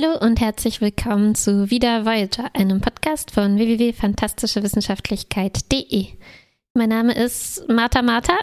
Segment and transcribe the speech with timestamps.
[0.00, 6.06] Hallo und herzlich willkommen zu Wieder Voyager, einem Podcast von www.fantastischewissenschaftlichkeit.de.
[6.74, 8.34] Mein Name ist Martha Martha.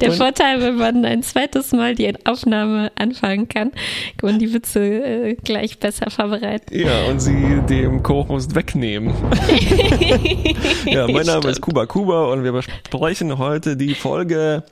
[0.00, 3.70] Der Vorteil, wenn man ein zweites Mal die Aufnahme anfangen kann,
[4.16, 6.76] kann man die Witze äh, gleich besser vorbereiten.
[6.76, 9.14] Ja, und sie dem Co-Host wegnehmen.
[10.86, 11.44] ja, mein Name Stimmt.
[11.44, 14.64] ist Kuba Kuba und wir besprechen heute die Folge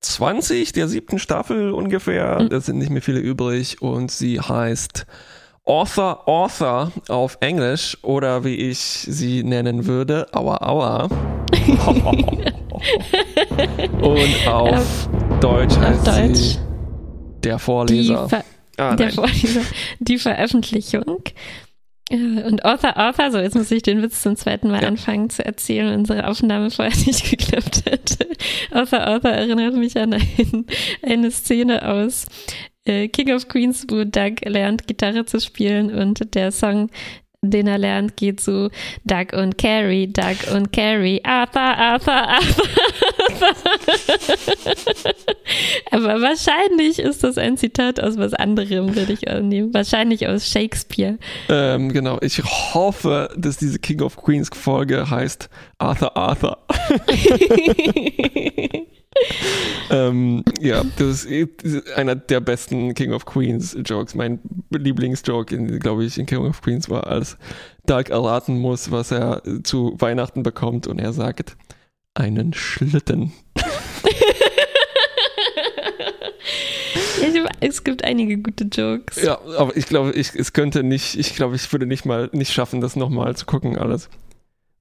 [0.00, 2.40] 20 der siebten Staffel ungefähr.
[2.42, 2.48] Mhm.
[2.50, 5.06] Das sind nicht mehr viele übrig und sie heißt
[5.64, 11.04] Author Author auf Englisch oder wie ich sie nennen würde, Aua Aua.
[14.00, 15.08] und auf
[15.40, 16.38] Deutsch heißt auf Deutsch.
[16.38, 16.58] sie
[17.44, 18.28] Der Vorleser.
[18.30, 19.60] Die, ah, der Vorleser.
[19.98, 21.22] Die Veröffentlichung.
[22.10, 24.88] Und Author, Author, so jetzt muss ich den Witz zum zweiten Mal ja.
[24.88, 28.18] anfangen zu erzählen, unsere Aufnahme vorher nicht geklappt hat.
[28.70, 30.66] Author, Author erinnert mich an ein,
[31.02, 32.26] eine Szene aus
[32.86, 36.90] äh, King of Queens, wo Doug lernt, Gitarre zu spielen und der Song,
[37.42, 38.68] den er lernt, geht so
[39.04, 42.64] Doug und Carrie, Doug und Carrie, Arthur, Arthur, Arthur.
[45.92, 49.72] Aber wahrscheinlich ist das ein Zitat aus was anderem, würde ich annehmen.
[49.72, 51.16] Wahrscheinlich aus Shakespeare.
[51.48, 52.18] Ähm, genau.
[52.22, 56.58] Ich hoffe, dass diese King of Queens Folge heißt Arthur, Arthur.
[59.90, 64.14] ähm, ja, das ist einer der besten King of Queens Jokes.
[64.14, 67.36] Mein Lieblingsjoke, glaube ich, in King of Queens war, als
[67.86, 71.56] Doug erraten muss, was er zu Weihnachten bekommt und er sagt,
[72.14, 73.32] einen Schlitten.
[77.60, 79.22] es gibt einige gute Jokes.
[79.22, 82.52] Ja, aber ich glaube, ich, es könnte nicht, ich glaube, ich würde nicht mal nicht
[82.52, 84.08] schaffen, das nochmal zu gucken, alles.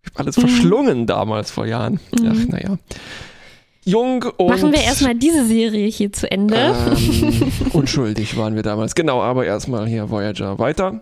[0.03, 0.41] Ich habe alles mhm.
[0.41, 1.99] verschlungen damals vor Jahren.
[2.19, 2.31] Mhm.
[2.31, 2.77] Ach, naja
[3.87, 4.49] jung und.
[4.49, 6.55] Machen wir erstmal diese Serie hier zu Ende.
[6.55, 8.93] Ähm, unschuldig waren wir damals.
[8.93, 11.01] Genau, aber erstmal hier Voyager weiter.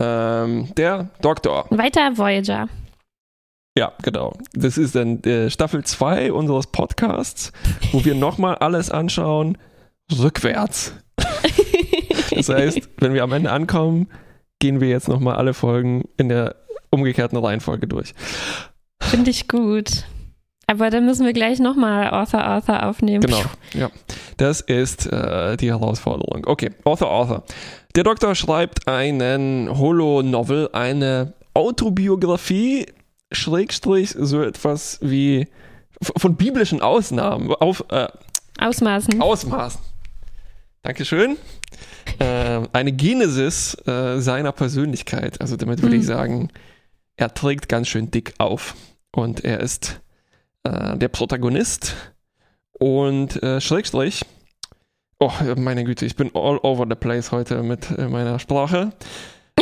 [0.00, 1.66] Ähm, der Doktor.
[1.70, 2.68] Weiter Voyager.
[3.76, 4.34] Ja, genau.
[4.52, 7.52] Das ist dann äh, Staffel 2 unseres Podcasts,
[7.90, 9.58] wo wir nochmal alles anschauen,
[10.16, 10.94] rückwärts.
[12.30, 14.08] das heißt, wenn wir am Ende ankommen,
[14.60, 16.54] gehen wir jetzt nochmal alle Folgen in der
[16.90, 18.14] umgekehrten Reihenfolge durch.
[19.02, 20.04] Finde ich gut.
[20.66, 23.20] Aber dann müssen wir gleich nochmal Author Author aufnehmen.
[23.20, 23.42] Genau,
[23.74, 23.90] ja.
[24.36, 26.46] Das ist äh, die Herausforderung.
[26.46, 27.44] Okay, Author Author.
[27.94, 32.86] Der Doktor schreibt einen Holo-Novel, eine Autobiografie,
[33.30, 35.48] Schrägstrich, so etwas wie
[36.16, 38.08] von biblischen Ausnahmen, auf, äh,
[38.58, 39.20] Ausmaßen.
[39.20, 39.80] Ausmaßen.
[40.82, 41.36] Dankeschön.
[42.18, 45.40] äh, eine Genesis äh, seiner Persönlichkeit.
[45.40, 46.00] Also damit würde mhm.
[46.00, 46.50] ich sagen,
[47.16, 48.74] er trägt ganz schön dick auf.
[49.12, 50.00] Und er ist
[50.64, 51.94] äh, der Protagonist
[52.72, 54.24] und äh, Schrägstrich.
[55.20, 58.92] Oh, meine Güte, ich bin all over the place heute mit äh, meiner Sprache.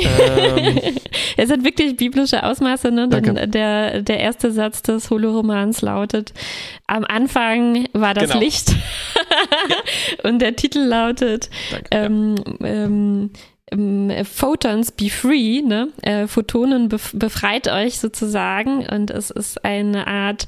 [0.01, 0.81] ähm,
[1.37, 3.09] es hat wirklich biblische Ausmaße, ne?
[3.09, 6.33] Denn der, der erste Satz des Holoromans lautet:
[6.87, 8.41] Am Anfang war das genau.
[8.41, 8.71] Licht.
[8.71, 9.77] ja.
[10.29, 11.51] Und der Titel lautet:
[11.91, 13.31] ähm, ähm,
[13.71, 15.89] ähm, Photons be free, ne?
[16.03, 18.87] Äh, Photonen befreit euch sozusagen.
[18.87, 20.47] Und es ist eine Art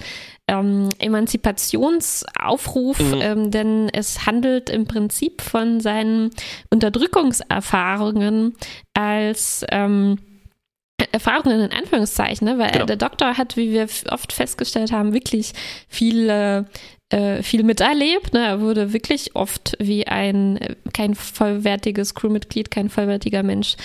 [0.48, 3.20] ähm, Emanzipationsaufruf, mhm.
[3.20, 6.30] ähm, denn es handelt im Prinzip von seinen
[6.70, 8.54] Unterdrückungserfahrungen
[8.94, 10.18] als ähm,
[11.12, 12.58] Erfahrungen in Anführungszeichen, ne?
[12.58, 12.86] weil genau.
[12.86, 15.52] der Doktor hat, wie wir oft festgestellt haben, wirklich
[15.88, 16.66] viele
[17.14, 18.32] äh, viel miterlebt.
[18.32, 18.44] Ne?
[18.44, 20.58] Er wurde wirklich oft wie ein
[20.92, 23.76] kein vollwertiges Crewmitglied, kein vollwertiger Mensch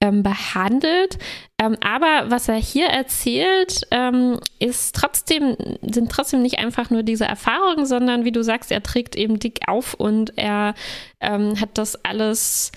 [0.00, 1.18] ähm, behandelt.
[1.58, 7.26] Ähm, aber was er hier erzählt, ähm, ist trotzdem, sind trotzdem nicht einfach nur diese
[7.26, 10.74] Erfahrungen, sondern wie du sagst, er trägt eben dick auf und er
[11.20, 12.72] ähm, hat das alles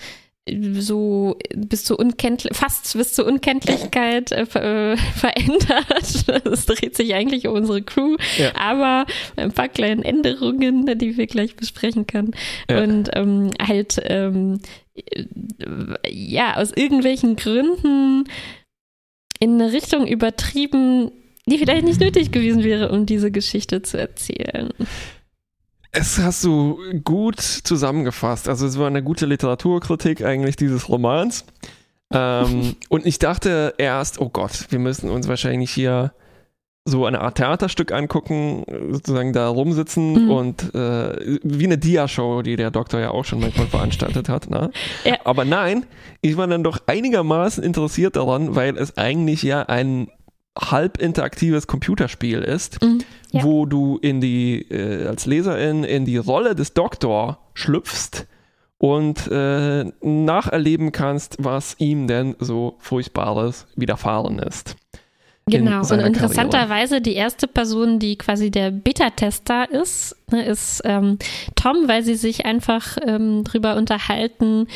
[0.49, 6.45] so bis zur Unkenntlich fast bis zur Unkenntlichkeit äh, äh, verändert.
[6.45, 8.53] Es dreht sich eigentlich um unsere Crew, ja.
[8.55, 9.05] aber
[9.37, 12.31] ein paar kleinen Änderungen, die wir gleich besprechen können.
[12.69, 12.83] Ja.
[12.83, 14.59] Und ähm, halt ähm,
[16.07, 18.25] ja, aus irgendwelchen Gründen
[19.39, 21.11] in eine Richtung übertrieben,
[21.45, 24.69] die vielleicht nicht nötig gewesen wäre, um diese Geschichte zu erzählen.
[25.95, 28.49] Es hast du gut zusammengefasst.
[28.49, 31.45] Also es war eine gute Literaturkritik eigentlich dieses Romans.
[32.11, 36.11] Ähm, und ich dachte erst, oh Gott, wir müssen uns wahrscheinlich hier
[36.85, 40.31] so eine Art Theaterstück angucken, sozusagen da rumsitzen mhm.
[40.31, 44.49] und äh, wie eine Dia-Show, die der Doktor ja auch schon manchmal veranstaltet hat.
[44.49, 44.71] Ne?
[45.05, 45.17] Ja.
[45.23, 45.85] Aber nein,
[46.21, 50.09] ich war dann doch einigermaßen interessiert daran, weil es eigentlich ja ein
[50.57, 52.99] halb interaktives Computerspiel ist, mhm,
[53.31, 53.43] ja.
[53.43, 58.27] wo du in die, äh, als Leserin in die Rolle des Doktor schlüpfst
[58.77, 64.75] und äh, nacherleben kannst, was ihm denn so Furchtbares widerfahren ist.
[65.45, 71.17] Genau, und interessanterweise die erste Person, die quasi der Beta-Tester ist, ne, ist ähm,
[71.55, 74.67] Tom, weil sie sich einfach ähm, drüber unterhalten,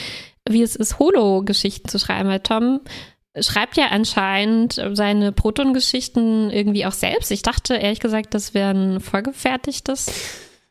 [0.47, 2.27] wie es ist, Holo-Geschichten zu schreiben.
[2.27, 2.81] Weil Tom
[3.41, 7.31] schreibt ja anscheinend seine Proton-Geschichten irgendwie auch selbst.
[7.31, 10.11] Ich dachte ehrlich gesagt, das wäre ein vorgefertigtes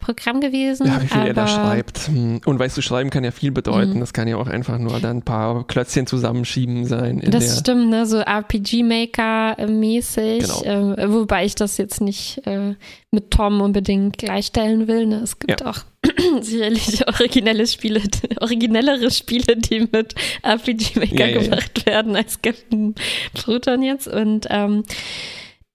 [0.06, 0.86] Programm gewesen.
[0.86, 2.08] Ja, wie viel er da schreibt.
[2.08, 3.94] Und weißt du, schreiben kann ja viel bedeuten.
[3.94, 4.00] Mhm.
[4.00, 7.20] Das kann ja auch einfach nur dann ein paar Klötzchen zusammenschieben sein.
[7.26, 8.06] das stimmt, ne?
[8.06, 10.44] so RPG-Maker-mäßig.
[10.44, 10.94] Genau.
[10.94, 12.76] Äh, wobei ich das jetzt nicht äh,
[13.10, 15.06] mit Tom unbedingt gleichstellen will.
[15.06, 15.22] Ne?
[15.24, 15.70] Es gibt ja.
[15.70, 15.78] auch
[16.40, 18.00] sicherlich originelle Spiele,
[18.40, 20.14] originellere Spiele, die mit
[20.44, 21.86] RPG Maker ja, gemacht ja.
[21.86, 22.94] werden als Captain
[23.34, 24.06] Proton jetzt.
[24.06, 24.84] Und ähm,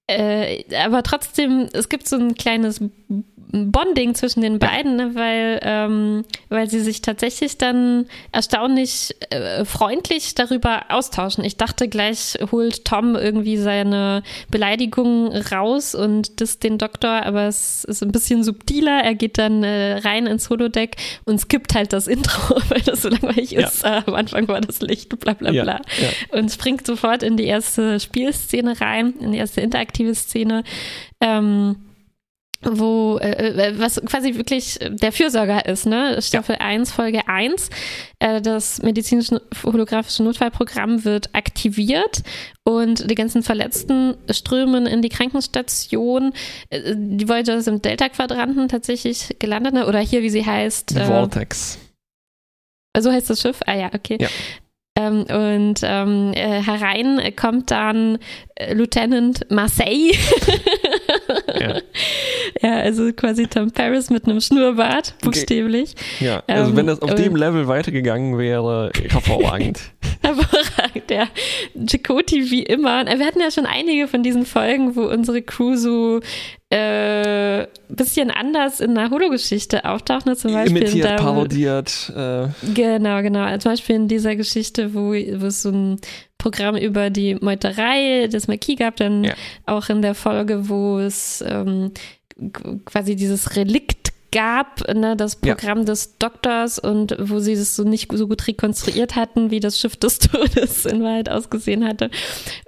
[0.07, 2.81] äh, aber trotzdem, es gibt so ein kleines
[3.51, 5.12] Bonding zwischen den beiden, ne?
[5.13, 11.44] weil, ähm, weil sie sich tatsächlich dann erstaunlich äh, freundlich darüber austauschen.
[11.44, 17.83] Ich dachte gleich holt Tom irgendwie seine Beleidigung raus und das den Doktor, aber es
[17.83, 19.03] ist ein bisschen subtiler.
[19.03, 20.95] Er geht dann äh, rein ins Holodeck
[21.25, 23.68] und skippt halt das Intro, weil das so langweilig ja.
[23.68, 23.83] ist.
[23.83, 25.62] Äh, am Anfang war das Licht, bla bla bla.
[25.62, 26.38] Ja, ja.
[26.38, 30.63] Und springt sofort in die erste Spielszene rein, in die erste interaktive Szene.
[31.19, 31.75] Ähm,
[32.63, 36.22] wo, äh, äh, was quasi wirklich der Fürsorger ist, ne?
[36.22, 36.66] Staffel ja.
[36.66, 37.69] 1, Folge 1.
[38.19, 42.22] Äh, das medizinische holographische Notfallprogramm wird aktiviert
[42.63, 46.34] und die ganzen Verletzten strömen in die Krankenstation.
[46.69, 49.88] Äh, die Voyager ist im Delta-Quadranten tatsächlich gelandet, ne?
[49.88, 50.96] oder hier, wie sie heißt.
[50.96, 51.80] Äh, Vortex.
[53.00, 53.60] So heißt das Schiff?
[53.66, 54.18] Ah ja, okay.
[54.19, 54.28] Ja.
[54.98, 58.19] Ähm, und ähm, äh, herein kommt dann
[58.56, 60.12] äh, Lieutenant Marseille.
[61.60, 61.80] ja.
[62.62, 62.77] ja.
[62.77, 65.95] also quasi Tom Paris mit einem Schnurrbart, buchstäblich.
[66.19, 69.80] Ja, also ähm, wenn das auf dem Level weitergegangen wäre, hervorragend.
[70.21, 71.27] hervorragend, ja.
[71.88, 73.06] Chakoti wie immer.
[73.06, 76.19] Wir hatten ja schon einige von diesen Folgen, wo unsere Crew so
[76.71, 80.38] äh, bisschen anders in der Holo-Geschichte auftaucht, ne?
[80.38, 80.83] zum Beispiel.
[80.83, 82.13] Imitiert, da, parodiert.
[82.15, 82.47] Äh.
[82.74, 83.42] Genau, genau.
[83.42, 86.00] Also zum Beispiel in dieser Geschichte, wo, wo es so ein
[86.38, 89.33] Programm über die Meuterei des Marquis gab, dann ja.
[89.65, 91.92] auch in der Folge, wo es ähm,
[92.86, 95.84] quasi dieses Relikt gab, ne, das Programm ja.
[95.86, 99.98] des Doktors und wo sie das so nicht so gut rekonstruiert hatten, wie das Schiff
[99.98, 102.10] des Todes in Wahrheit ausgesehen hatte.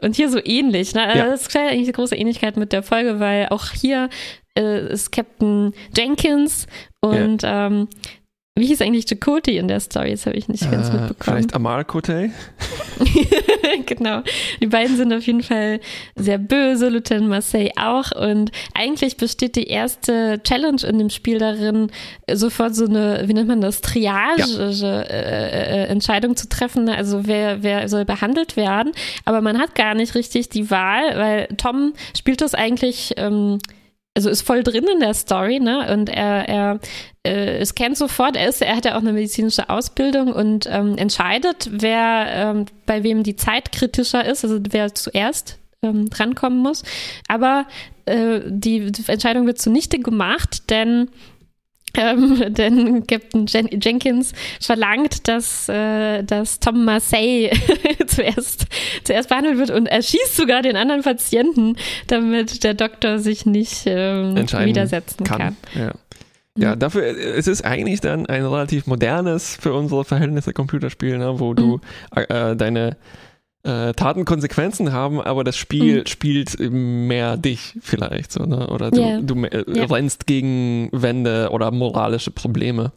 [0.02, 0.94] Und hier so ähnlich.
[0.94, 1.04] Ne?
[1.04, 1.26] Also ja.
[1.26, 4.10] Das ist eigentlich eine große Ähnlichkeit mit der Folge, weil auch hier
[4.58, 6.68] äh, ist Captain Jenkins
[7.02, 7.68] und ja.
[7.68, 7.88] ähm,
[8.56, 10.12] wie hieß eigentlich Chakotay in der Story?
[10.12, 11.16] Das habe ich nicht ganz äh, mitbekommen.
[11.22, 12.30] Vielleicht Amal Kotay?
[13.88, 14.22] genau.
[14.62, 15.80] Die beiden sind auf jeden Fall
[16.16, 18.12] sehr böse, Lieutenant Marseille auch.
[18.12, 21.90] Und eigentlich besteht die erste Challenge in dem Spiel darin,
[22.32, 25.02] sofort so eine, wie nennt man das, Triage-Entscheidung
[26.06, 26.28] ja.
[26.28, 26.90] äh, äh, zu treffen.
[26.90, 28.92] Also wer, wer soll behandelt werden.
[29.26, 33.14] Aber man hat gar nicht richtig die Wahl, weil Tom spielt das eigentlich.
[33.18, 33.58] Ähm,
[34.16, 35.92] also ist voll drin in der Story, ne?
[35.92, 36.80] Und er, er
[37.24, 41.70] äh, scannt sofort, er ist, er hat ja auch eine medizinische Ausbildung und ähm, entscheidet,
[41.72, 46.84] wer ähm, bei wem die Zeit kritischer ist, also wer zuerst ähm, drankommen muss.
[47.28, 47.66] Aber
[48.06, 51.10] äh, die Entscheidung wird zunichte gemacht, denn
[51.96, 57.52] ähm, denn Captain Jen Jenkins verlangt, dass, äh, dass Tom Marseille
[58.08, 58.66] zuerst,
[59.04, 61.76] zuerst behandelt wird und er schießt sogar den anderen Patienten,
[62.08, 65.38] damit der Doktor sich nicht ähm, widersetzen kann.
[65.38, 65.58] kann.
[65.76, 65.92] Ja.
[66.56, 66.80] Ja, mhm.
[66.80, 71.82] dafür, es ist eigentlich dann ein relativ modernes, für unsere Verhältnisse Computerspiel, ne, wo du
[72.14, 72.24] mhm.
[72.30, 72.96] äh, deine
[73.64, 76.06] äh, Taten Konsequenzen haben, aber das Spiel mhm.
[76.06, 78.68] spielt mehr dich vielleicht so, ne?
[78.68, 79.22] Oder du, yeah.
[79.22, 79.86] du äh, yeah.
[79.86, 82.92] rennst gegen Wände oder moralische Probleme.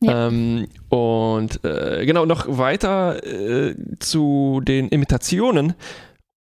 [0.00, 0.26] Ja.
[0.26, 5.74] Ähm, und äh, genau, noch weiter äh, zu den Imitationen.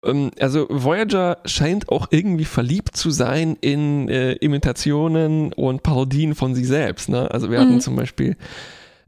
[0.05, 6.55] Ähm, also Voyager scheint auch irgendwie verliebt zu sein in äh, Imitationen und Parodien von
[6.55, 7.09] sich selbst.
[7.09, 7.31] Ne?
[7.31, 7.81] Also wir hatten mhm.
[7.81, 8.37] zum Beispiel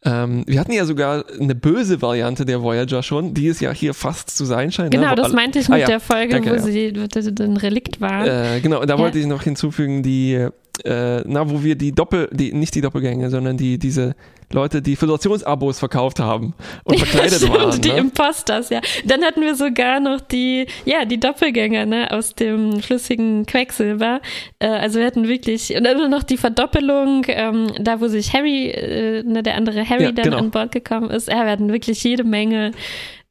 [0.04, 3.94] ähm, wir hatten ja sogar eine böse Variante der Voyager schon, die es ja hier
[3.94, 4.92] fast zu sein scheint.
[4.92, 4.98] Ne?
[5.00, 5.16] Genau, ne?
[5.16, 5.86] das meinte ich mit ah, ja.
[5.86, 6.60] der Folge, Danke, wo ja.
[6.60, 8.26] sie ein Relikt war.
[8.26, 10.48] Äh, genau, da wollte ich noch hinzufügen, die
[10.84, 14.14] äh, na, wo wir die Doppel, die, nicht die Doppelgänge, sondern die, diese
[14.52, 16.54] Leute, die Föderationsabos verkauft haben
[16.84, 17.80] und verkleidet ja, waren.
[17.80, 17.98] Die ne?
[17.98, 18.80] Imposters, ja.
[19.04, 24.20] Dann hatten wir sogar noch die, ja, die Doppelgänger, ne, aus dem flüssigen Quecksilber.
[24.60, 28.70] Äh, also wir hatten wirklich, und dann noch die Verdoppelung, ähm, da wo sich Harry,
[28.70, 30.38] äh, ne, der andere Harry ja, dann genau.
[30.38, 31.28] an Bord gekommen ist.
[31.28, 32.70] Ja, wir hatten wirklich jede Menge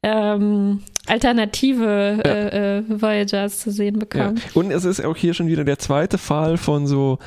[0.02, 2.30] ähm, alternative ja.
[2.30, 4.36] äh, äh, Voyagers zu sehen bekommen.
[4.36, 4.42] Ja.
[4.54, 7.18] Und es ist auch hier schon wieder der zweite Fall von so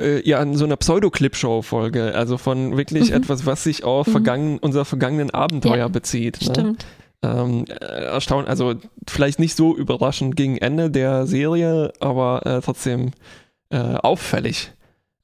[0.00, 3.16] äh, ja an so einer Pseudo-Clip-Show-Folge, also von wirklich mhm.
[3.16, 4.12] etwas, was sich auf mhm.
[4.12, 6.40] vergangen, unser vergangenen Abenteuer ja, bezieht.
[6.40, 6.46] Ne?
[6.50, 6.86] Stimmt.
[7.22, 8.74] Ähm, äh, erstaunt, also
[9.06, 13.12] vielleicht nicht so überraschend gegen Ende der Serie, aber äh, trotzdem
[13.72, 14.72] auffällig.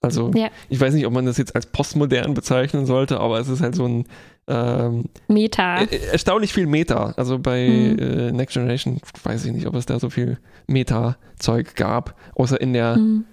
[0.06, 0.48] Also ja.
[0.68, 3.74] ich weiß nicht, ob man das jetzt als postmodern bezeichnen sollte, aber es ist halt
[3.74, 4.06] so ein
[4.48, 5.82] ähm, Meta.
[5.82, 7.12] Äh, erstaunlich viel Meta.
[7.16, 7.98] Also bei mhm.
[7.98, 12.72] äh, Next Generation weiß ich nicht, ob es da so viel Meta-Zeug gab, außer in
[12.72, 13.24] der, mhm.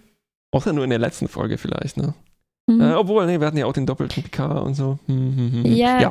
[0.52, 2.16] außer nur in der letzten Folge vielleicht, ne?
[2.68, 2.82] Mhm.
[2.82, 4.98] Äh, obwohl, nee, wir hatten ja auch den doppelten PK und so.
[5.06, 6.10] Hm, hm, hm, ja, ja,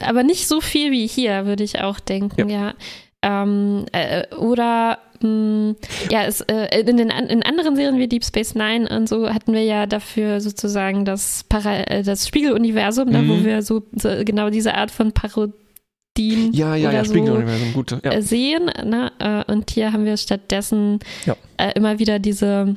[0.00, 2.68] aber nicht so viel wie hier, würde ich auch denken, ja.
[2.68, 2.74] ja.
[3.22, 5.74] Ähm, äh, oder mh,
[6.10, 9.52] ja, es, äh, in, den, in anderen Serien wie Deep Space Nine und so hatten
[9.52, 13.12] wir ja dafür sozusagen das, Para äh, das Spiegeluniversum, mhm.
[13.12, 15.54] ne, wo wir so, so, genau diese Art von Parodien
[16.52, 17.14] ja, ja, ja, so
[17.72, 18.12] gut, ja.
[18.12, 18.66] Äh, sehen.
[18.84, 19.12] Ne?
[19.18, 21.36] Äh, und hier haben wir stattdessen ja.
[21.74, 22.76] immer wieder diese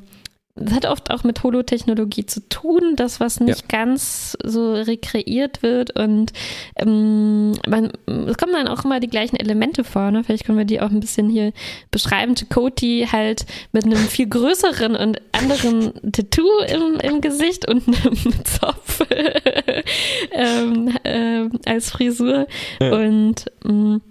[0.58, 3.78] das hat oft auch mit Holotechnologie zu tun, das, was nicht ja.
[3.80, 6.00] ganz so rekreiert wird.
[6.00, 6.32] Und
[6.78, 10.12] ähm, man, es kommen dann auch immer die gleichen Elemente vor.
[10.12, 10.24] Ne?
[10.24, 11.52] Vielleicht können wir die auch ein bisschen hier
[11.92, 12.36] beschreiben.
[12.36, 19.02] Chakoti halt mit einem viel größeren und anderen Tattoo im, im Gesicht und einem Zopf
[20.32, 22.48] ähm, äh, als Frisur.
[22.80, 22.94] Ja.
[22.94, 24.02] Und mh, mm,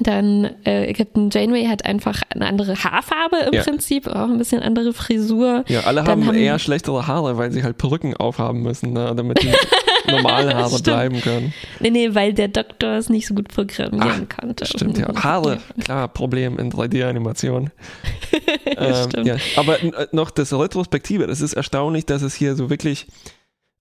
[0.00, 3.62] dann äh, Captain Janeway hat einfach eine andere Haarfarbe im ja.
[3.62, 5.64] Prinzip, auch ein bisschen andere Frisur.
[5.68, 9.42] Ja, alle haben, haben, eher schlechtere Haare, weil sie halt Perücken aufhaben müssen, ne, damit
[9.42, 9.52] die
[10.10, 11.54] normale Haare bleiben können.
[11.78, 14.66] Nee, nee, weil der Doktor es nicht so gut programmieren Ach, konnte.
[14.66, 15.14] Stimmt, ja.
[15.14, 17.70] Haare, klar, Problem in 3D-Animation.
[18.76, 19.36] ähm, ja.
[19.56, 23.06] Aber äh, noch das Retrospektive, das ist erstaunlich, dass es hier so wirklich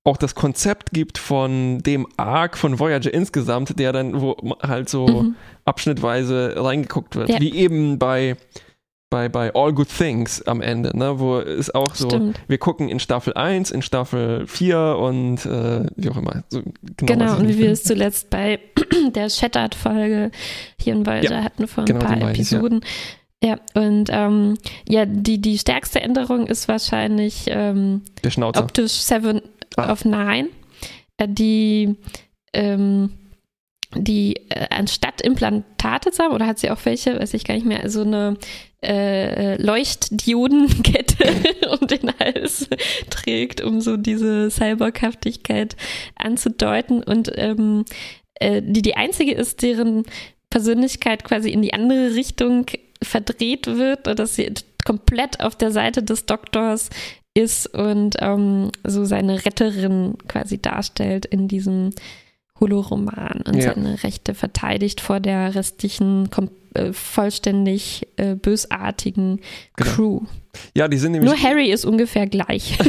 [0.04, 5.08] auch das Konzept gibt von dem Arc von Voyager insgesamt, der dann wo halt so
[5.08, 5.36] mhm.
[5.66, 7.40] abschnittweise reingeguckt wird, ja.
[7.40, 8.36] wie eben bei
[9.14, 12.42] bei, bei All Good Things am Ende, ne, wo es auch so, Stimmt.
[12.48, 16.44] wir gucken in Staffel 1, in Staffel 4 und äh, wie auch immer.
[16.50, 16.64] So,
[16.98, 18.60] genau, genau und wie wir es zuletzt bei
[19.14, 20.32] der Shattered-Folge
[20.80, 22.82] hier in Voyager ja, hatten vor ein genau paar Episoden.
[23.44, 23.60] Ja.
[23.76, 24.58] Und ähm,
[24.88, 28.02] ja, die, die stärkste Änderung ist wahrscheinlich ähm,
[28.40, 29.42] optisch Seven,
[29.78, 29.92] ah.
[29.92, 30.50] of Nine,
[31.18, 31.96] äh, die,
[32.54, 33.12] ähm,
[33.96, 37.66] die äh, anstatt Implantate zu haben, oder hat sie auch welche, weiß ich gar nicht
[37.66, 38.38] mehr, so also eine
[38.84, 41.26] äh, Leuchtdiodenkette
[41.80, 42.68] um den Hals
[43.10, 45.76] trägt, um so diese Cyborghaftigkeit
[46.16, 47.86] anzudeuten und ähm,
[48.36, 50.04] äh, die die einzige ist, deren
[50.50, 52.66] Persönlichkeit quasi in die andere Richtung
[53.02, 54.54] verdreht wird, dass sie
[54.86, 56.90] komplett auf der Seite des Doktors
[57.34, 61.92] ist und ähm, so seine Retterin quasi darstellt in diesem
[62.60, 63.74] Holoroman und ja.
[63.74, 66.30] seine Rechte verteidigt vor der restlichen
[66.74, 69.42] äh, vollständig äh, bösartigen
[69.76, 69.92] genau.
[69.92, 70.20] Crew.
[70.76, 71.32] Ja, die sind nämlich.
[71.32, 72.78] Nur Harry ist ungefähr gleich.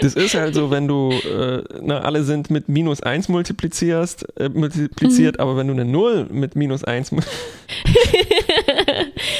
[0.00, 4.50] Das ist halt so, wenn du, äh, na, alle sind mit minus 1 multiplizierst, äh,
[4.50, 5.40] multipliziert, mhm.
[5.40, 7.12] aber wenn du eine 0 mit minus 1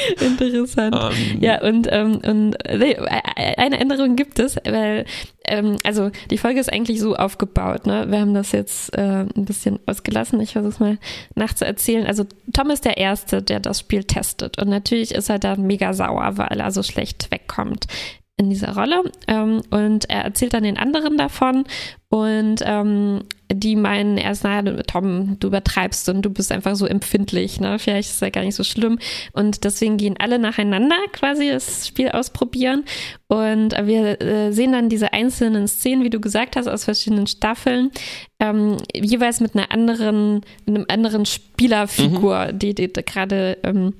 [0.20, 0.94] Interessant.
[0.94, 1.10] Um.
[1.12, 1.40] Ähm.
[1.40, 2.96] Ja, und, ähm, und äh,
[3.56, 5.04] eine Änderung gibt es, weil,
[5.46, 8.06] ähm, also die Folge ist eigentlich so aufgebaut, ne?
[8.08, 10.40] Wir haben das jetzt äh, ein bisschen ausgelassen.
[10.40, 10.98] Ich versuche es mal
[11.34, 12.06] nachzuerzählen.
[12.06, 14.58] Also Tom ist der Erste, der das Spiel testet.
[14.58, 17.86] Und natürlich ist er da mega sauer, weil er so schlecht wegkommt
[18.36, 21.64] in dieser Rolle ähm, und er erzählt dann den anderen davon
[22.08, 23.22] und ähm,
[23.52, 27.78] die meinen erst, naja, Tom, du übertreibst und du bist einfach so empfindlich, ne?
[27.78, 28.98] Vielleicht ist es ja gar nicht so schlimm.
[29.32, 32.84] Und deswegen gehen alle nacheinander quasi das Spiel ausprobieren.
[33.28, 37.90] Und wir äh, sehen dann diese einzelnen Szenen, wie du gesagt hast, aus verschiedenen Staffeln,
[38.40, 42.58] ähm, jeweils mit einer anderen, mit einem anderen Spielerfigur, mhm.
[42.58, 43.92] die, die, die gerade ähm,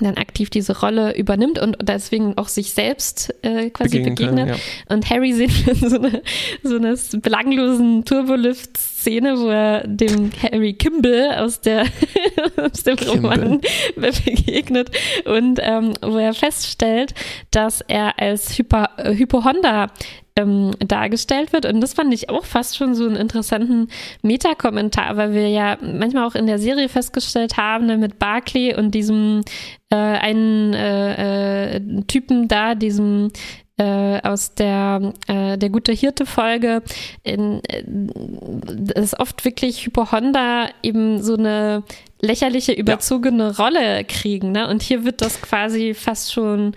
[0.00, 4.46] dann aktiv diese Rolle übernimmt und deswegen auch sich selbst äh, quasi Begegnen begegnet.
[4.46, 4.58] Können,
[4.88, 4.94] ja.
[4.94, 6.22] Und Harry sieht so eine,
[6.62, 11.84] so eine belanglosen Turbolift-Szene, wo er dem Harry Kimball aus, der,
[12.56, 13.60] aus dem Roman
[13.96, 14.90] begegnet
[15.26, 17.14] und ähm, wo er feststellt,
[17.50, 19.88] dass er als Hyper, äh, Hypohonda
[20.36, 21.66] ähm, dargestellt wird.
[21.66, 23.88] Und das fand ich auch fast schon so einen interessanten
[24.22, 28.92] Metakommentar, weil wir ja manchmal auch in der Serie festgestellt haben, ne, mit Barclay und
[28.92, 29.42] diesem
[29.90, 33.30] äh, einen äh, äh, Typen da, diesem
[33.78, 36.82] äh, aus der äh, der gute Hirte Folge
[37.22, 41.82] in, äh, ist oft wirklich Hypohonda eben so eine
[42.20, 43.64] lächerliche überzogene ja.
[43.64, 46.74] Rolle kriegen ne und hier wird das quasi fast schon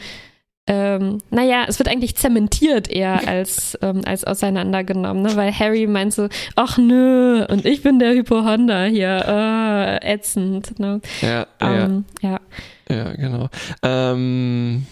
[0.68, 5.36] ähm, naja, es wird eigentlich zementiert eher als, ähm, als auseinandergenommen, ne?
[5.36, 10.80] weil Harry meint so, ach nö, und ich bin der Hypohonda hier, äh, ätzend.
[10.80, 11.02] Ne?
[11.22, 12.32] Ja, ähm, ja.
[12.32, 12.40] ja.
[12.88, 13.50] Ja, genau.
[13.82, 14.86] Ähm,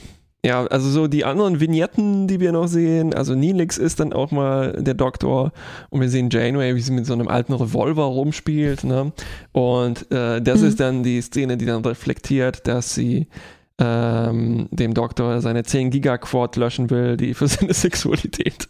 [0.46, 4.32] ja, also so die anderen Vignetten, die wir noch sehen, also Neelix ist dann auch
[4.32, 5.54] mal der Doktor
[5.90, 9.14] und wir sehen Janeway, wie sie mit so einem alten Revolver rumspielt, ne?
[9.54, 10.68] Und äh, das mhm.
[10.68, 13.28] ist dann die Szene, die dann reflektiert, dass sie
[13.80, 18.68] ähm, dem Doktor seine 10 Gigaquad löschen will, die für seine Sexualität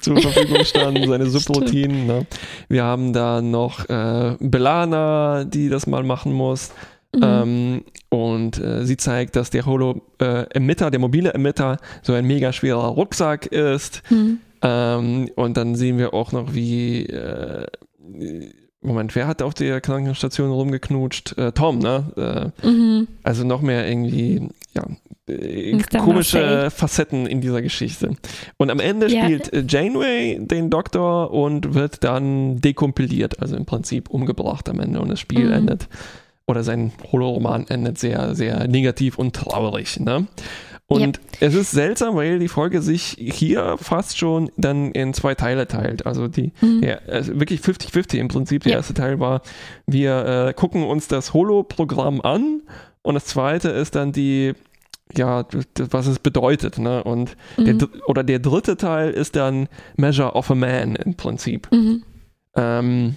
[0.00, 2.06] zur Verfügung standen, seine Subroutinen.
[2.06, 2.26] Ne?
[2.68, 6.72] Wir haben da noch äh, Belana, die das mal machen muss.
[7.14, 7.22] Mhm.
[7.22, 12.52] Ähm, und äh, sie zeigt, dass der Holo-Emitter, äh, der mobile Emitter, so ein mega
[12.52, 14.02] schwerer Rucksack ist.
[14.10, 14.38] Mhm.
[14.62, 17.66] Ähm, und dann sehen wir auch noch, wie äh,
[18.82, 21.38] Moment, wer hat auf der Krankenstation rumgeknutscht?
[21.38, 22.52] Äh, Tom, ne?
[22.62, 23.08] Äh, mhm.
[23.22, 24.84] Also noch mehr irgendwie, ja,
[25.28, 28.16] äh, komische Facetten in dieser Geschichte.
[28.56, 29.22] Und am Ende ja.
[29.22, 35.00] spielt äh, Janeway den Doktor und wird dann dekompiliert, also im Prinzip umgebracht am Ende
[35.00, 35.52] und das Spiel mhm.
[35.52, 35.88] endet
[36.46, 40.00] oder sein Holoroman endet sehr, sehr negativ und traurig.
[40.00, 40.26] Ne?
[40.92, 41.20] Und yep.
[41.40, 46.06] es ist seltsam, weil die Folge sich hier fast schon dann in zwei Teile teilt.
[46.06, 46.82] Also die mhm.
[46.82, 48.62] ja, also wirklich 50-50 im Prinzip.
[48.64, 48.78] Der yep.
[48.78, 49.42] erste Teil war,
[49.86, 52.62] wir äh, gucken uns das Holo-Programm an
[53.02, 54.54] und das zweite ist dann die,
[55.14, 55.46] ja,
[55.76, 56.78] was es bedeutet.
[56.78, 57.02] Ne?
[57.02, 57.78] Und mhm.
[57.78, 61.68] der, oder der dritte Teil ist dann Measure of a Man im Prinzip.
[61.72, 62.04] Mhm.
[62.56, 63.16] Ähm,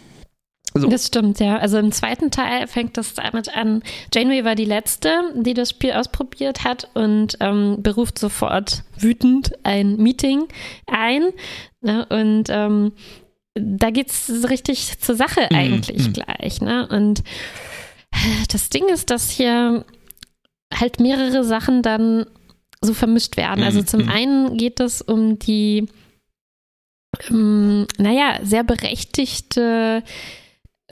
[0.78, 0.90] so.
[0.90, 1.58] Das stimmt, ja.
[1.58, 3.82] Also im zweiten Teil fängt das damit an.
[4.14, 9.96] Janeway war die letzte, die das Spiel ausprobiert hat und ähm, beruft sofort wütend ein
[9.96, 10.44] Meeting
[10.88, 11.30] ein.
[11.80, 12.06] Ne?
[12.10, 12.92] Und ähm,
[13.54, 16.14] da geht es richtig zur Sache mhm, eigentlich mhm.
[16.14, 16.60] gleich.
[16.60, 16.88] Ne?
[16.90, 17.24] Und
[18.52, 19.86] das Ding ist, dass hier
[20.74, 22.26] halt mehrere Sachen dann
[22.82, 23.64] so vermischt werden.
[23.64, 24.10] Also mhm, zum mhm.
[24.10, 25.88] einen geht es um die,
[27.30, 30.04] ähm, naja, sehr berechtigte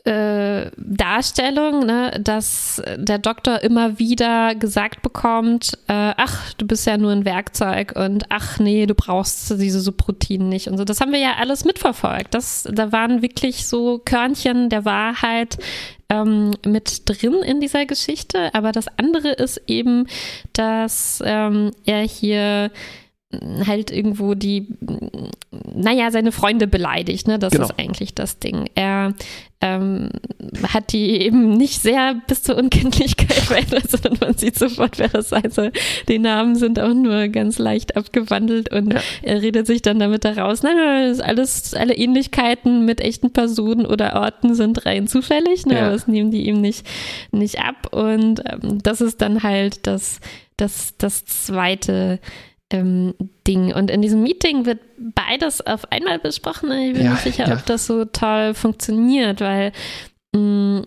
[0.06, 7.12] Darstellung, ne, dass der Doktor immer wieder gesagt bekommt, äh, ach, du bist ja nur
[7.12, 10.84] ein Werkzeug und ach nee, du brauchst diese Subroutinen nicht und so.
[10.84, 12.34] Das haben wir ja alles mitverfolgt.
[12.34, 15.58] Das, da waren wirklich so Körnchen der Wahrheit
[16.10, 18.54] ähm, mit drin in dieser Geschichte.
[18.54, 20.08] Aber das andere ist eben,
[20.52, 22.72] dass ähm, er hier
[23.66, 24.68] halt irgendwo die,
[25.76, 27.40] naja, seine Freunde beleidigt, ne?
[27.40, 27.66] Das genau.
[27.66, 28.70] ist eigentlich das Ding.
[28.76, 29.14] Er
[29.64, 30.10] ähm,
[30.74, 35.30] hat die eben nicht sehr bis zur Unkenntlichkeit verändert, sondern man sieht sofort, wer das
[35.30, 35.72] sein soll.
[36.10, 39.00] Die Namen sind auch nur ganz leicht abgewandelt und ja.
[39.22, 43.32] er redet sich dann damit heraus, nein, nein, das ist alles, alle Ähnlichkeiten mit echten
[43.32, 45.76] Personen oder Orten sind rein zufällig, ne?
[45.76, 45.90] Ja.
[45.92, 46.86] Das nehmen die ihm nicht,
[47.32, 50.20] nicht ab und ähm, das ist dann halt das,
[50.58, 52.20] das, das zweite
[52.74, 53.14] ähm,
[53.48, 53.74] Ding.
[53.74, 56.72] Und in diesem Meeting wird beides auf einmal besprochen.
[56.72, 57.56] Ich bin ja, nicht sicher, ja.
[57.56, 59.72] ob das so toll funktioniert, weil
[60.34, 60.86] mh, mm,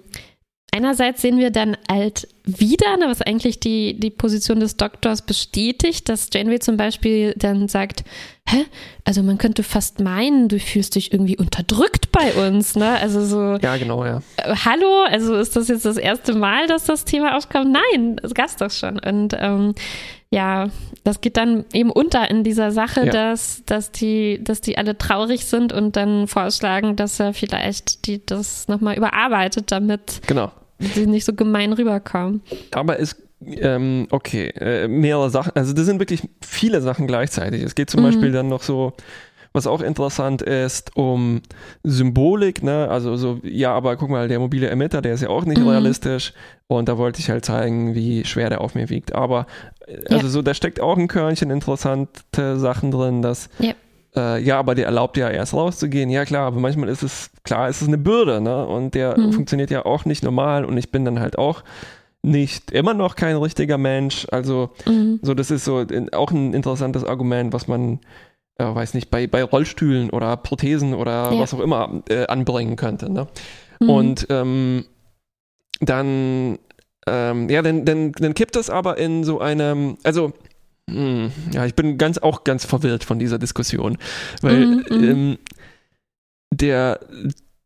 [0.73, 6.09] einerseits sehen wir dann halt wieder, ne, was eigentlich die, die Position des Doktors bestätigt,
[6.09, 8.05] dass Janeway zum Beispiel dann sagt,
[8.49, 8.65] hä,
[9.05, 12.99] also man könnte fast meinen, du fühlst dich irgendwie unterdrückt bei uns, ne?
[13.01, 13.57] Also so.
[13.63, 14.23] Ja, genau, ja.
[14.37, 17.73] Äh, hallo, also ist das jetzt das erste Mal, dass das Thema aufkommt?
[17.73, 18.99] Nein, es gab doch schon.
[18.99, 19.75] Und ähm,
[20.31, 20.69] ja,
[21.07, 23.13] das geht dann eben unter in dieser Sache, ja.
[23.13, 28.27] dass, dass, die, dass die alle traurig sind und dann vorschlagen, dass er vielleicht die,
[28.27, 30.51] das nochmal überarbeitet, damit genau.
[30.81, 32.43] sie nicht so gemein rüberkommen.
[32.73, 37.63] Aber es ähm, okay, äh, mehrere Sachen, also das sind wirklich viele Sachen gleichzeitig.
[37.63, 38.07] Es geht zum mhm.
[38.07, 38.93] Beispiel dann noch so
[39.57, 41.41] was auch interessant ist, um
[41.83, 42.89] Symbolik, ne?
[42.91, 45.69] Also so, ja, aber guck mal, der mobile Emitter, der ist ja auch nicht mhm.
[45.69, 46.35] realistisch.
[46.69, 49.15] Und da wollte ich halt zeigen, wie schwer der auf mir wiegt.
[49.15, 49.47] Aber
[50.09, 50.29] also ja.
[50.29, 53.75] so, da steckt auch ein Körnchen interessante Sachen drin, dass ja.
[54.17, 56.09] Äh, ja, aber der erlaubt ja erst rauszugehen.
[56.09, 58.67] Ja, klar, aber manchmal ist es, klar, ist es eine Bürde, ne?
[58.67, 59.33] Und der mhm.
[59.33, 61.63] funktioniert ja auch nicht normal und ich bin dann halt auch
[62.23, 64.27] nicht immer noch kein richtiger Mensch.
[64.33, 65.21] Also, mhm.
[65.23, 68.01] so, das ist so auch ein interessantes Argument, was man
[68.59, 71.39] äh, weiß nicht, bei, bei Rollstühlen oder Prothesen oder ja.
[71.39, 73.13] was auch immer äh, anbringen könnte.
[73.13, 73.27] Ne?
[73.81, 73.91] Mhm.
[73.91, 74.85] Und ähm,
[75.81, 76.59] dann,
[77.07, 80.33] ähm, ja, dann, dann, dann kippt das aber in so einem, also
[80.91, 83.99] hm, ja, ich bin ganz auch ganz verwirrt von dieser Diskussion,
[84.41, 85.05] weil mhm, mhm.
[85.05, 85.39] ähm,
[86.53, 87.01] der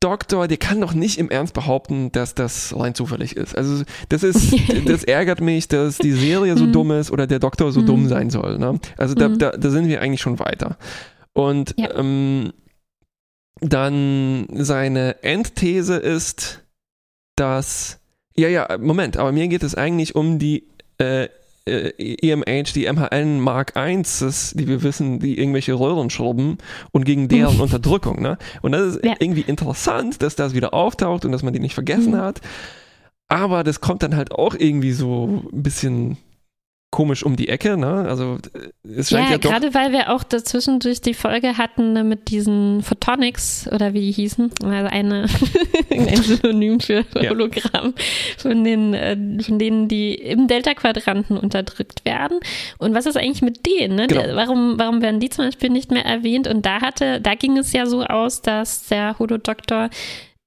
[0.00, 3.54] Doktor, der kann doch nicht im Ernst behaupten, dass das rein zufällig ist.
[3.54, 4.54] Also das ist,
[4.86, 6.72] das ärgert mich, dass die Serie so mhm.
[6.72, 7.86] dumm ist oder der Doktor so mhm.
[7.86, 8.58] dumm sein soll.
[8.58, 8.80] Ne?
[8.96, 9.38] Also da, mhm.
[9.38, 10.78] da, da, sind wir eigentlich schon weiter.
[11.34, 11.94] Und ja.
[11.98, 12.54] ähm,
[13.60, 16.62] dann seine Endthese ist,
[17.36, 17.99] dass,
[18.40, 20.64] ja, ja, Moment, aber mir geht es eigentlich um die
[20.98, 21.28] äh,
[21.66, 24.02] äh, EMH, die MHN Mark I,
[24.54, 26.58] die wir wissen, die irgendwelche Röhren schrubben
[26.90, 27.60] und gegen deren.
[27.60, 28.20] Unterdrückung.
[28.22, 28.38] Ne?
[28.62, 29.14] Und das ist ja.
[29.18, 32.22] irgendwie interessant, dass das wieder auftaucht und dass man die nicht vergessen mhm.
[32.22, 32.40] hat.
[33.28, 36.16] Aber das kommt dann halt auch irgendwie so ein bisschen
[36.90, 38.04] komisch um die Ecke, ne?
[38.08, 38.38] Also
[38.82, 42.30] es scheint ja, ja doch gerade weil wir auch dazwischendurch die Folge hatten ne, mit
[42.30, 45.26] diesen Photonics oder wie die hießen, also eine
[45.90, 48.04] ein Synonym für Hologramm, ja.
[48.38, 52.40] von den äh, von denen die im Delta-Quadranten unterdrückt werden.
[52.78, 53.94] Und was ist eigentlich mit denen?
[53.94, 54.06] Ne?
[54.08, 54.22] Genau.
[54.22, 56.48] Der, warum warum werden die zum Beispiel nicht mehr erwähnt?
[56.48, 59.90] Und da hatte da ging es ja so aus, dass der Holodoktor äh,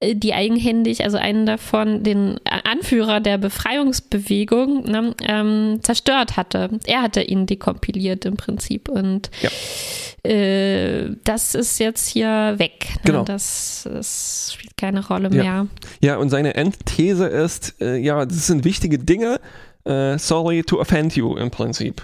[0.02, 6.70] die eigenhändig, also einen davon, den Anführer der Befreiungsbewegung, ne, ähm, zerstört hatte.
[6.86, 8.88] Er hatte ihn dekompiliert im Prinzip.
[8.88, 10.30] Und ja.
[10.30, 12.86] äh, das ist jetzt hier weg.
[12.96, 13.00] Ne?
[13.04, 13.24] Genau.
[13.24, 15.44] Das, das, spielt keine Rolle mehr.
[15.44, 15.66] Ja,
[16.02, 19.40] ja und seine Endthese ist, äh, ja, das sind wichtige Dinge.
[19.86, 22.02] Uh, sorry to offend you im Prinzip.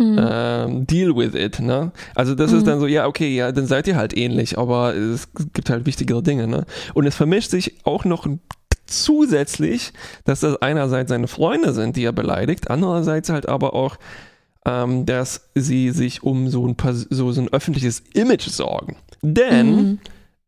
[0.00, 0.16] Mhm.
[0.20, 1.90] Ähm, deal with it, ne?
[2.14, 2.58] Also das mhm.
[2.58, 5.86] ist dann so, ja, okay, ja, dann seid ihr halt ähnlich, aber es gibt halt
[5.86, 6.66] wichtigere Dinge, ne?
[6.94, 8.26] Und es vermischt sich auch noch
[8.86, 9.92] zusätzlich,
[10.24, 13.96] dass das einerseits seine Freunde sind, die er beleidigt, andererseits halt aber auch,
[14.64, 16.76] ähm, dass sie sich um so ein,
[17.10, 18.96] so, so ein öffentliches Image sorgen.
[19.22, 19.98] Denn mhm.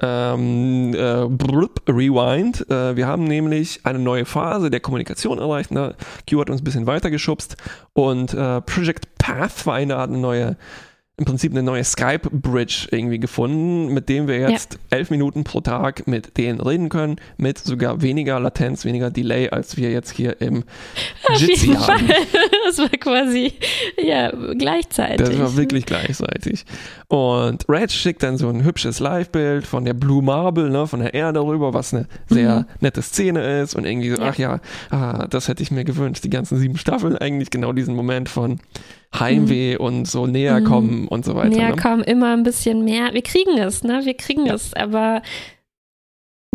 [0.03, 2.69] Ähm, äh, blub, Rewind.
[2.71, 5.71] Äh, wir haben nämlich eine neue Phase der Kommunikation erreicht.
[5.71, 5.95] Ne?
[6.29, 7.57] Q hat uns ein bisschen weitergeschubst
[7.93, 10.57] und äh, Project Pathfinder hat eine neue
[11.21, 14.97] im Prinzip eine neue Skype-Bridge irgendwie gefunden, mit dem wir jetzt ja.
[14.97, 19.77] elf Minuten pro Tag mit denen reden können, mit sogar weniger Latenz, weniger Delay, als
[19.77, 20.65] wir jetzt hier im
[21.37, 21.79] Jitsi haben.
[21.79, 21.99] Fall.
[22.67, 23.53] Das war quasi,
[24.01, 25.29] ja, gleichzeitig.
[25.29, 26.65] Das war wirklich gleichzeitig.
[27.09, 31.13] Und Red schickt dann so ein hübsches Live-Bild von der Blue Marble, ne, von der
[31.13, 32.65] Erde rüber, was eine sehr mhm.
[32.79, 34.29] nette Szene ist und irgendwie so, ja.
[34.29, 37.97] ach ja, ah, das hätte ich mir gewünscht, die ganzen sieben Staffeln, eigentlich genau diesen
[37.97, 38.61] Moment von
[39.19, 39.81] Heimweh mhm.
[39.85, 41.09] und so näher kommen mhm.
[41.09, 41.57] und so weiter.
[41.57, 41.77] Näher ne?
[41.77, 43.13] kommen, immer ein bisschen mehr.
[43.13, 44.03] Wir kriegen es, ne?
[44.05, 44.55] Wir kriegen ja.
[44.55, 45.23] es, aber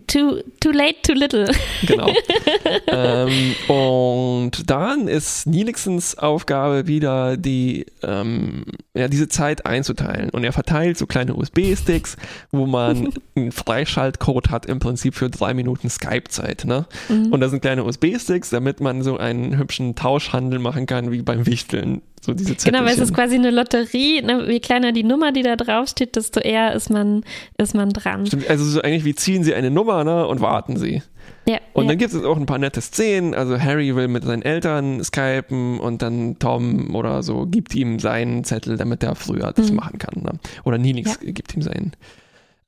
[0.07, 1.47] too, too late, too little.
[1.85, 2.07] Genau.
[2.87, 10.29] ähm, und dann ist Nilixens Aufgabe wieder, die, ähm, ja, diese Zeit einzuteilen.
[10.29, 12.17] Und er verteilt so kleine USB-Sticks,
[12.51, 16.65] wo man einen Freischaltcode hat, im Prinzip für drei Minuten Skype-Zeit.
[16.65, 16.85] Ne?
[17.09, 17.31] Mhm.
[17.31, 21.45] Und das sind kleine USB-Sticks, damit man so einen hübschen Tauschhandel machen kann, wie beim
[21.45, 24.21] Wichteln so diese Genau, weil es ist quasi eine Lotterie.
[24.21, 24.51] Ne?
[24.51, 27.23] Je kleiner die Nummer, die da draufsteht, desto eher ist man,
[27.57, 28.25] ist man dran.
[28.25, 31.01] Stimmt, also so eigentlich wie ziehen sie eine Nummer ne, und warten sie.
[31.47, 31.89] Ja, und ja.
[31.89, 33.35] dann gibt es auch ein paar nette Szenen.
[33.35, 38.43] Also Harry will mit seinen Eltern skypen und dann Tom oder so gibt ihm seinen
[38.43, 39.77] Zettel, damit er früher das mhm.
[39.77, 40.23] machen kann.
[40.23, 40.31] Ne?
[40.63, 41.31] Oder Nilix ja.
[41.31, 41.91] gibt ihm seinen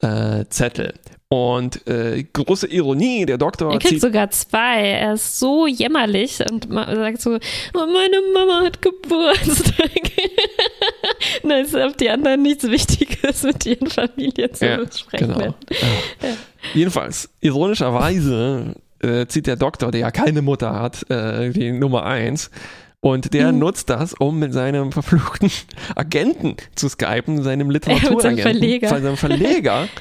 [0.01, 0.93] äh, Zettel.
[1.29, 3.73] Und äh, große Ironie, der Doktor.
[3.73, 4.91] Er kriegt sogar zwei.
[4.91, 7.39] Er ist so jämmerlich und sagt so: oh,
[7.73, 9.91] Meine Mama hat Geburtstag.
[11.43, 15.33] Nein, es ist auf die anderen nichts Wichtiges mit ihren Familien zu ja, besprechen.
[15.33, 15.55] Genau.
[15.69, 16.29] Ja.
[16.73, 22.51] Jedenfalls, ironischerweise äh, zieht der Doktor, der ja keine Mutter hat, äh, die Nummer eins.
[22.99, 23.59] Und der mhm.
[23.59, 25.51] nutzt das, um mit seinem verfluchten
[25.95, 28.89] Agenten zu skypen, seinem Literaturagenten, Verleger.
[28.89, 29.87] seinem Verleger.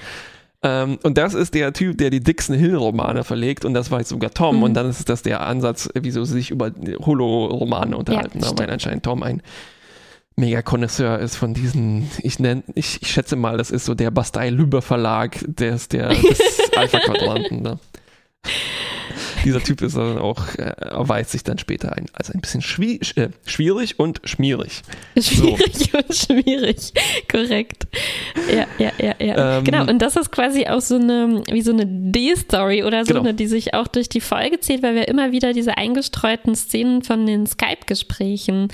[0.62, 4.08] Ähm, und das ist der Typ, der die Dixon Hill-Romane verlegt und das war jetzt
[4.08, 4.56] sogar Tom.
[4.56, 4.62] Mhm.
[4.62, 6.72] Und dann ist das der Ansatz, wieso sie sich über
[7.04, 9.42] Holo-Romane unterhalten, ja, weil anscheinend Tom ein
[10.34, 14.10] mega Connoisseur ist von diesen, ich nenne, ich, ich, schätze mal, das ist so der
[14.10, 17.62] Bastei-Lüber Verlag des, der, des Alpha-Quadranten.
[17.62, 17.78] Ne?
[19.46, 23.00] Dieser Typ ist dann auch, äh, erweist sich dann später ein, als ein bisschen schwi
[23.14, 24.82] äh, schwierig und schmierig.
[25.18, 25.98] Schwierig so.
[25.98, 26.92] und schwierig,
[27.30, 27.86] korrekt.
[28.52, 29.58] Ja, ja, ja, ja.
[29.58, 33.14] Ähm, genau, und das ist quasi auch so eine, wie so eine D-Story oder so
[33.14, 33.20] genau.
[33.20, 37.02] eine, die sich auch durch die Folge zählt, weil wir immer wieder diese eingestreuten Szenen
[37.02, 38.68] von den Skype-Gesprächen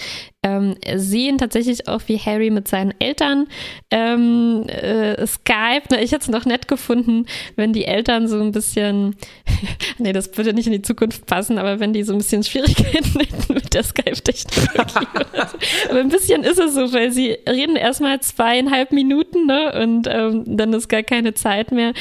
[0.45, 3.47] ähm, sehen tatsächlich auch, wie Harry mit seinen Eltern
[3.91, 5.97] ähm, äh, Skype.
[6.01, 9.15] Ich hätte es noch nett gefunden, wenn die Eltern so ein bisschen,
[9.99, 13.11] nee, das würde nicht in die Zukunft passen, aber wenn die so ein bisschen Schwierigkeiten
[13.21, 15.07] hätten mit der Skype-Technologie.
[15.91, 19.81] aber ein bisschen ist es so, weil sie reden erstmal zweieinhalb Minuten ne?
[19.83, 21.93] und ähm, dann ist gar keine Zeit mehr.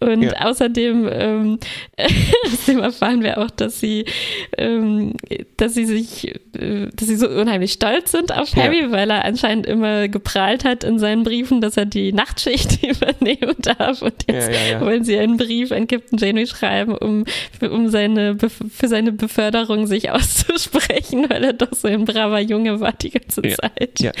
[0.00, 0.32] Und ja.
[0.46, 1.58] außerdem ähm,
[2.46, 4.04] aus dem erfahren wir auch, dass sie,
[4.56, 5.14] ähm,
[5.56, 6.34] dass sie sich,
[6.94, 8.92] dass sie so unheimlich stolz sind auf Harry, ja.
[8.92, 14.02] weil er anscheinend immer geprahlt hat in seinen Briefen, dass er die Nachtschicht übernehmen darf.
[14.02, 17.24] Und jetzt ja, ja, wollen sie einen Brief an Captain Janeway schreiben, um,
[17.60, 22.92] um seine, für seine Beförderung sich auszusprechen, weil er doch so ein braver Junge war
[22.92, 24.00] die ganze Zeit.
[24.00, 24.12] Ja,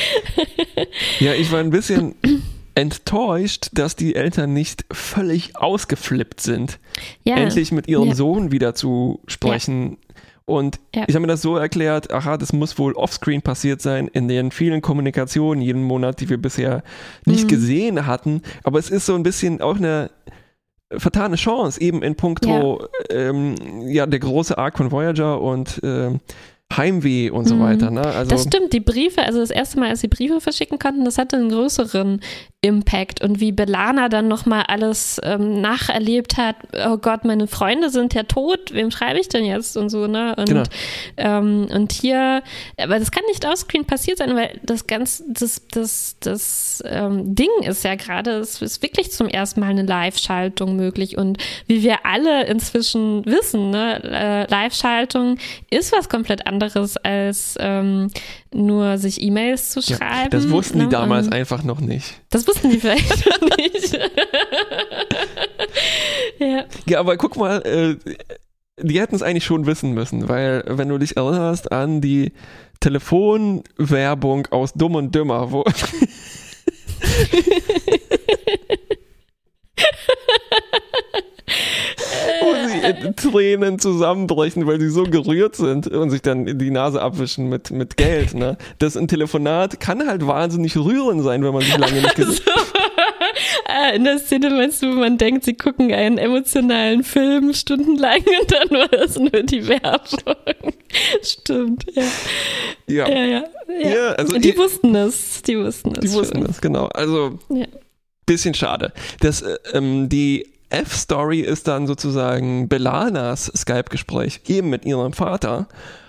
[1.20, 2.14] ja ich war ein bisschen
[2.74, 6.78] enttäuscht, dass die Eltern nicht völlig ausgeflippt sind,
[7.24, 7.36] ja.
[7.36, 8.14] endlich mit ihrem ja.
[8.14, 9.96] Sohn wieder zu sprechen.
[10.46, 11.04] Und ja.
[11.08, 14.52] ich habe mir das so erklärt, aha, das muss wohl offscreen passiert sein in den
[14.52, 16.84] vielen Kommunikationen jeden Monat, die wir bisher
[17.26, 17.48] nicht mhm.
[17.48, 18.42] gesehen hatten.
[18.62, 20.10] Aber es ist so ein bisschen auch eine
[20.90, 23.56] vertane Chance, eben in puncto, ja, ähm,
[23.88, 26.20] ja der große Arc von Voyager und ähm,
[26.74, 27.60] Heimweh und so mhm.
[27.60, 27.90] weiter.
[27.90, 28.02] Ne?
[28.02, 31.16] Also, das stimmt, die Briefe, also das erste Mal, als sie Briefe verschicken konnten, das
[31.16, 32.20] hatte einen größeren
[32.60, 38.14] Impact und wie Belana dann nochmal alles ähm, nacherlebt hat, oh Gott, meine Freunde sind
[38.14, 40.34] ja tot, wem schreibe ich denn jetzt und so, ne?
[40.36, 40.62] Und, genau.
[41.16, 42.42] ähm, und hier,
[42.78, 47.50] aber das kann nicht offscreen passiert sein, weil das ganz, das, das, das ähm, Ding
[47.62, 52.04] ist ja gerade, es ist wirklich zum ersten Mal eine Live-Schaltung möglich und wie wir
[52.04, 55.38] alle inzwischen wissen, ne, äh, Live-Schaltung
[55.70, 56.55] ist was komplett anderes
[57.02, 58.10] als ähm,
[58.52, 60.24] nur sich E-Mails zu schreiben.
[60.24, 60.84] Ja, das wussten ne?
[60.84, 62.14] die damals und einfach noch nicht.
[62.30, 63.92] Das wussten die vielleicht noch nicht.
[66.38, 66.64] ja.
[66.86, 67.96] ja, aber guck mal, äh,
[68.82, 72.32] die hätten es eigentlich schon wissen müssen, weil wenn du dich erinnerst an die
[72.80, 75.64] Telefonwerbung aus Dumm und Dümmer, wo
[82.40, 87.00] wo sie in Tränen zusammenbrechen, weil sie so gerührt sind und sich dann die Nase
[87.00, 88.34] abwischen mit, mit Geld.
[88.34, 88.56] Ne?
[88.78, 92.66] Das ein Telefonat kann halt wahnsinnig rührend sein, wenn man sich lange nicht gesehen hat.
[93.66, 98.52] Ah, in der Szene meinst du, man denkt, sie gucken einen emotionalen Film stundenlang und
[98.52, 100.36] dann war das nur die Werbung.
[101.22, 102.02] Stimmt, ja.
[102.86, 103.26] Ja, ja.
[103.26, 103.88] ja, ja.
[103.88, 106.00] ja also die, die wussten es, die wussten es.
[106.00, 106.86] Die wussten es, genau.
[106.86, 107.38] Also,
[108.24, 108.92] bisschen schade.
[109.20, 115.68] Das, äh, ähm, die F-Story ist dann sozusagen Belanas Skype-Gespräch eben mit ihrem Vater.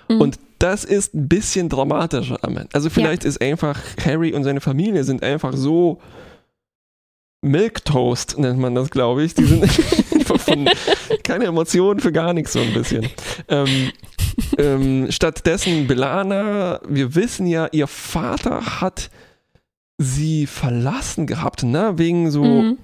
[0.10, 0.22] Mhm.
[0.22, 2.40] Und das ist ein bisschen dramatischer.
[2.74, 3.30] Also vielleicht ja.
[3.30, 6.00] ist einfach Harry und seine Familie sind einfach so
[7.44, 9.36] Milktoast, nennt man das, glaube ich.
[9.36, 10.68] Die sind einfach von
[11.24, 13.08] keine Emotionen für gar nichts so ein bisschen.
[13.48, 13.92] Ähm,
[14.58, 19.12] ähm, stattdessen Belana, wir wissen ja, ihr Vater hat
[20.00, 21.94] sie verlassen gehabt, ne?
[21.98, 22.78] Wegen so mhm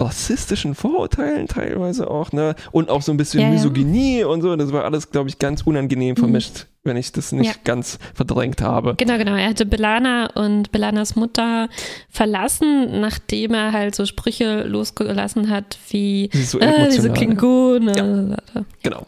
[0.00, 2.54] rassistischen Vorurteilen teilweise auch, ne?
[2.72, 4.26] Und auch so ein bisschen ja, Misogynie ja.
[4.26, 4.54] und so.
[4.56, 6.20] Das war alles, glaube ich, ganz unangenehm mhm.
[6.20, 6.88] vermischt, mhm.
[6.88, 7.54] wenn ich das nicht ja.
[7.64, 8.94] ganz verdrängt habe.
[8.96, 9.34] Genau, genau.
[9.34, 11.68] Er hatte Belana und Belanas Mutter
[12.08, 18.36] verlassen, nachdem er halt so Sprüche losgelassen hat, wie so äh, diese Klingone.
[18.82, 19.06] Genau.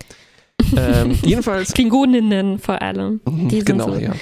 [0.76, 1.72] ähm, jedenfalls.
[1.72, 3.20] Klingoninnen vor allem.
[3.26, 4.12] Mhm, Die sind genau, so, ja.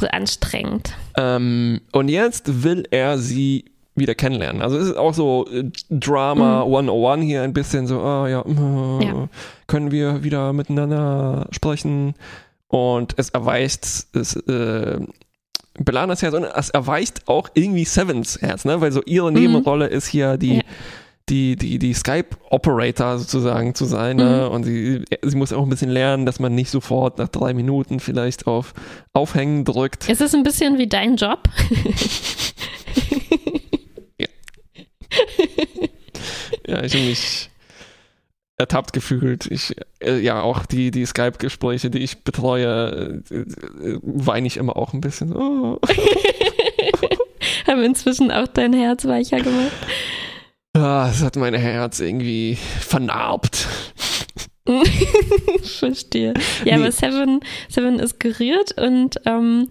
[0.00, 0.94] so anstrengend.
[1.16, 4.62] Ähm, und jetzt will er sie wieder kennenlernen.
[4.62, 6.74] Also es ist auch so äh, Drama mhm.
[6.74, 9.28] 101 hier ein bisschen so, ah ja, äh, ja,
[9.66, 12.14] können wir wieder miteinander sprechen
[12.68, 15.00] und es erweicht es, äh,
[15.78, 18.80] Belanas Herz und es erweicht auch irgendwie Sevens Herz, ne?
[18.80, 19.38] weil so ihre mhm.
[19.38, 20.62] Nebenrolle ist hier die ja.
[21.28, 24.16] Die, die, die Skype-Operator sozusagen zu sein.
[24.16, 24.24] Ne?
[24.24, 24.30] Mhm.
[24.30, 24.50] Ne?
[24.50, 28.00] Und sie, sie muss auch ein bisschen lernen, dass man nicht sofort nach drei Minuten
[28.00, 28.74] vielleicht auf
[29.12, 30.08] Aufhängen drückt.
[30.08, 31.48] Ist es ein bisschen wie dein Job?
[36.66, 37.50] ja, ich habe mich
[38.58, 39.46] ertappt gefühlt.
[39.46, 44.76] Ich, äh, ja, auch die, die Skype-Gespräche, die ich betreue, äh, äh, weine ich immer
[44.76, 45.34] auch ein bisschen.
[45.36, 45.78] Oh.
[47.66, 49.72] Haben inzwischen auch dein Herz weicher gemacht?
[50.76, 53.68] Ja, es hat mein Herz irgendwie vernarbt.
[55.62, 56.34] Verstehe.
[56.64, 56.82] Ja, nee.
[56.82, 59.68] aber Seven, Seven ist gerührt und ähm,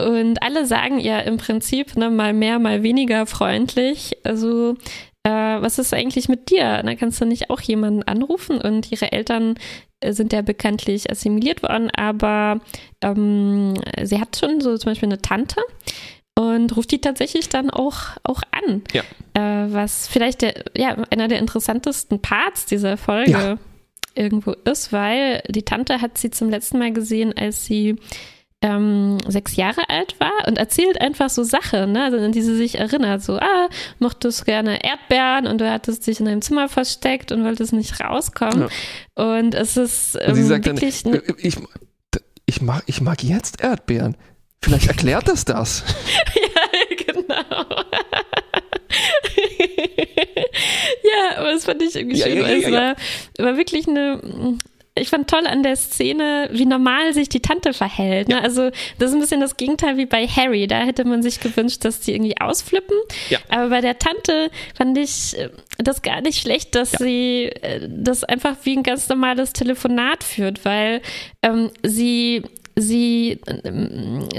[0.00, 4.16] und alle sagen ja im Prinzip ne, mal mehr, mal weniger freundlich.
[4.24, 4.74] Also,
[5.22, 6.82] äh, was ist eigentlich mit dir?
[6.82, 9.54] Da kannst du nicht auch jemanden anrufen und ihre Eltern
[10.00, 12.60] äh, sind ja bekanntlich assimiliert worden, aber
[13.02, 15.60] ähm, sie hat schon so zum Beispiel eine Tante
[16.36, 18.82] und ruft die tatsächlich dann auch, auch an.
[18.92, 19.02] Ja.
[19.34, 23.58] Äh, was vielleicht der, ja, einer der interessantesten Parts dieser Folge ja.
[24.14, 27.96] irgendwo ist, weil die Tante hat sie zum letzten Mal gesehen, als sie
[28.62, 32.04] ähm, sechs Jahre alt war und erzählt einfach so Sachen, ne?
[32.04, 33.22] also, an die sie sich erinnert.
[33.22, 37.74] So, ah, mochtest gerne Erdbeeren und du hattest dich in deinem Zimmer versteckt und wolltest
[37.74, 38.68] nicht rauskommen.
[39.16, 39.32] Ja.
[39.38, 41.02] Und es ist ähm, sie sagt wirklich.
[41.02, 41.56] Dann, äh, ich,
[42.46, 44.16] ich, mag, ich mag jetzt Erdbeeren.
[44.62, 45.84] Vielleicht erklärt das das.
[46.34, 47.34] ja, genau.
[51.04, 52.96] ja, aber das fand ich irgendwie ja, schön, ja, ja, es war,
[53.46, 54.58] war wirklich eine
[54.96, 58.28] ich fand toll an der Szene, wie normal sich die Tante verhält.
[58.28, 58.36] Ne?
[58.36, 58.40] Ja.
[58.42, 60.68] Also das ist ein bisschen das Gegenteil wie bei Harry.
[60.68, 62.96] Da hätte man sich gewünscht, dass die irgendwie ausflippen.
[63.28, 63.38] Ja.
[63.48, 66.98] Aber bei der Tante fand ich äh, das gar nicht schlecht, dass ja.
[66.98, 71.02] sie äh, das einfach wie ein ganz normales Telefonat führt, weil
[71.42, 72.42] ähm, sie
[72.76, 73.40] sie,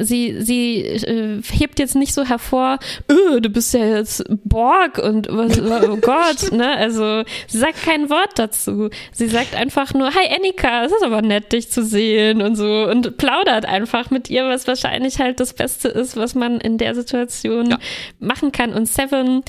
[0.01, 5.27] sie, sie äh, hebt jetzt nicht so hervor, öh, du bist ja jetzt Borg und
[5.29, 6.75] was, oh Gott, ne?
[6.75, 8.89] Also sie sagt kein Wort dazu.
[9.11, 12.87] Sie sagt einfach nur, hi Annika, es ist aber nett, dich zu sehen und so
[12.89, 16.95] und plaudert einfach mit ihr, was wahrscheinlich halt das Beste ist, was man in der
[16.95, 17.79] Situation ja.
[18.19, 18.73] machen kann.
[18.73, 19.43] Und Seven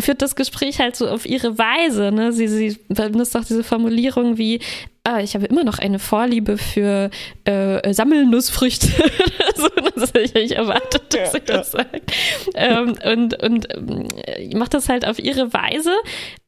[0.00, 2.10] führt das Gespräch halt so auf ihre Weise.
[2.10, 2.32] Ne?
[2.32, 4.60] Sie, sie benutzt auch diese Formulierung wie,
[5.04, 7.10] ah, ich habe immer noch eine Vorliebe für
[7.44, 8.86] äh, Sammelnussfrüchte.
[9.56, 12.12] so, das hätte ich nicht erwartet, dass sie das sagt.
[12.54, 15.92] Ähm, und und äh, macht das halt auf ihre Weise,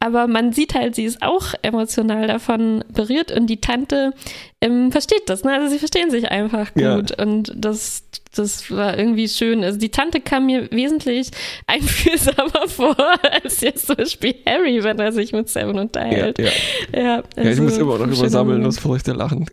[0.00, 4.12] aber man sieht halt, sie ist auch emotional davon berührt und die Tante
[4.60, 5.44] ähm, versteht das.
[5.44, 5.52] Ne?
[5.54, 6.98] Also sie verstehen sich einfach gut ja.
[7.18, 9.62] und das das war irgendwie schön.
[9.62, 11.30] Also die Tante kam mir wesentlich
[11.66, 12.96] einfühlsamer vor
[13.42, 16.38] als jetzt zum Beispiel Harry, wenn er sich mit Seven unterhält.
[16.38, 16.46] Ja,
[16.92, 17.00] ja.
[17.02, 19.46] ja, also ja ich muss immer noch über Sammelnussfrüchte lachen.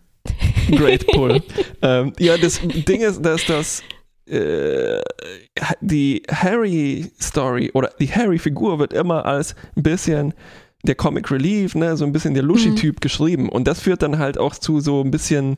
[0.71, 1.41] Great Pull.
[1.81, 3.83] ähm, ja, das Ding ist, dass das
[4.25, 5.01] äh,
[5.81, 10.33] die Harry-Story oder die Harry-Figur wird immer als ein bisschen
[10.83, 12.99] der Comic Relief, ne, so ein bisschen der Lushy-Typ mhm.
[12.99, 13.49] geschrieben.
[13.49, 15.57] Und das führt dann halt auch zu so ein bisschen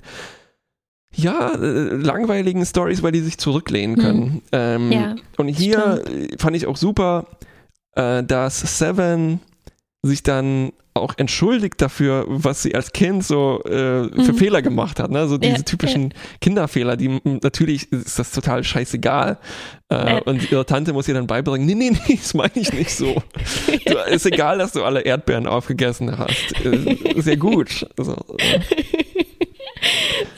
[1.13, 4.02] ja, äh, langweiligen Stories, weil die sich zurücklehnen hm.
[4.02, 4.24] können.
[4.24, 4.41] Hm.
[4.54, 6.41] Ähm, ja, und hier stimmt.
[6.41, 7.26] fand ich auch super,
[7.96, 9.41] äh, dass Seven
[10.02, 13.69] sich dann auch entschuldigt dafür, was sie als Kind so äh,
[14.10, 14.38] für mhm.
[14.38, 15.10] Fehler gemacht hat.
[15.10, 15.27] Ne?
[15.27, 16.17] So diese ja, typischen ja.
[16.41, 19.38] Kinderfehler, die natürlich ist das total scheißegal.
[19.89, 20.21] Äh, äh.
[20.23, 23.21] Und ihre Tante muss ihr dann beibringen, nee, nee, nee, das meine ich nicht so.
[23.86, 26.65] du, ist egal, dass du alle Erdbeeren aufgegessen hast.
[26.65, 27.88] Äh, sehr gut.
[27.97, 28.15] So,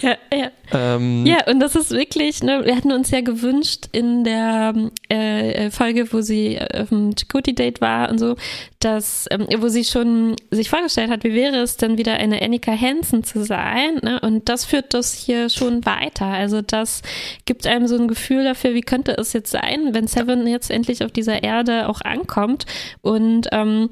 [0.04, 0.52] ja, ja.
[0.74, 4.74] Ähm, ja, und das ist wirklich, ne, wir hatten uns ja gewünscht in der
[5.08, 8.36] äh, Folge, wo sie auf dem Chakoti-Date war und so,
[8.80, 12.74] dass, ähm, wo sie schon sich vorgestellt hat, wie wäre es denn wieder eine Annika
[12.74, 14.00] Hansen zu sein.
[14.02, 14.20] Ne?
[14.20, 16.26] Und das führt das hier schon weiter.
[16.26, 17.02] Also das
[17.46, 21.04] gibt einem so ein Gefühl dafür, wie könnte es jetzt sein, wenn Seven jetzt endlich
[21.04, 22.66] auf dieser Erde auch ankommt
[23.02, 23.90] und ähm,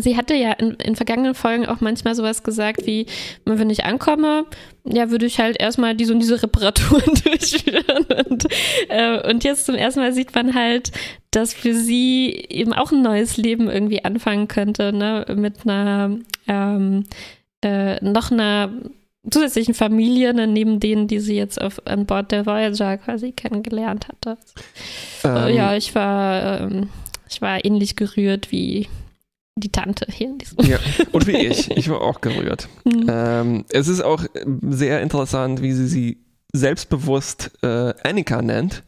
[0.00, 3.06] Sie hatte ja in, in, vergangenen Folgen auch manchmal sowas gesagt wie,
[3.44, 4.46] wenn ich ankomme,
[4.84, 8.06] ja, würde ich halt erstmal diese und diese Reparaturen durchführen.
[8.26, 8.46] Und,
[8.88, 10.92] äh, und jetzt zum ersten Mal sieht man halt,
[11.30, 15.26] dass für sie eben auch ein neues Leben irgendwie anfangen könnte, ne?
[15.36, 17.04] Mit einer ähm,
[17.62, 18.70] äh, noch einer
[19.28, 24.08] zusätzlichen Familie, ne, neben denen, die sie jetzt auf, an Bord der Voyager quasi kennengelernt
[24.08, 24.38] hatte.
[25.24, 26.88] Ähm, ja, ich war, ähm,
[27.28, 28.88] ich war ähnlich gerührt wie
[29.60, 30.36] die Tante hier.
[30.62, 30.78] Ja,
[31.12, 31.70] und wie ich.
[31.70, 32.68] Ich war auch gerührt.
[32.84, 33.06] Mhm.
[33.08, 34.24] Ähm, es ist auch
[34.62, 36.18] sehr interessant, wie sie sie
[36.52, 38.82] selbstbewusst äh, Annika nennt.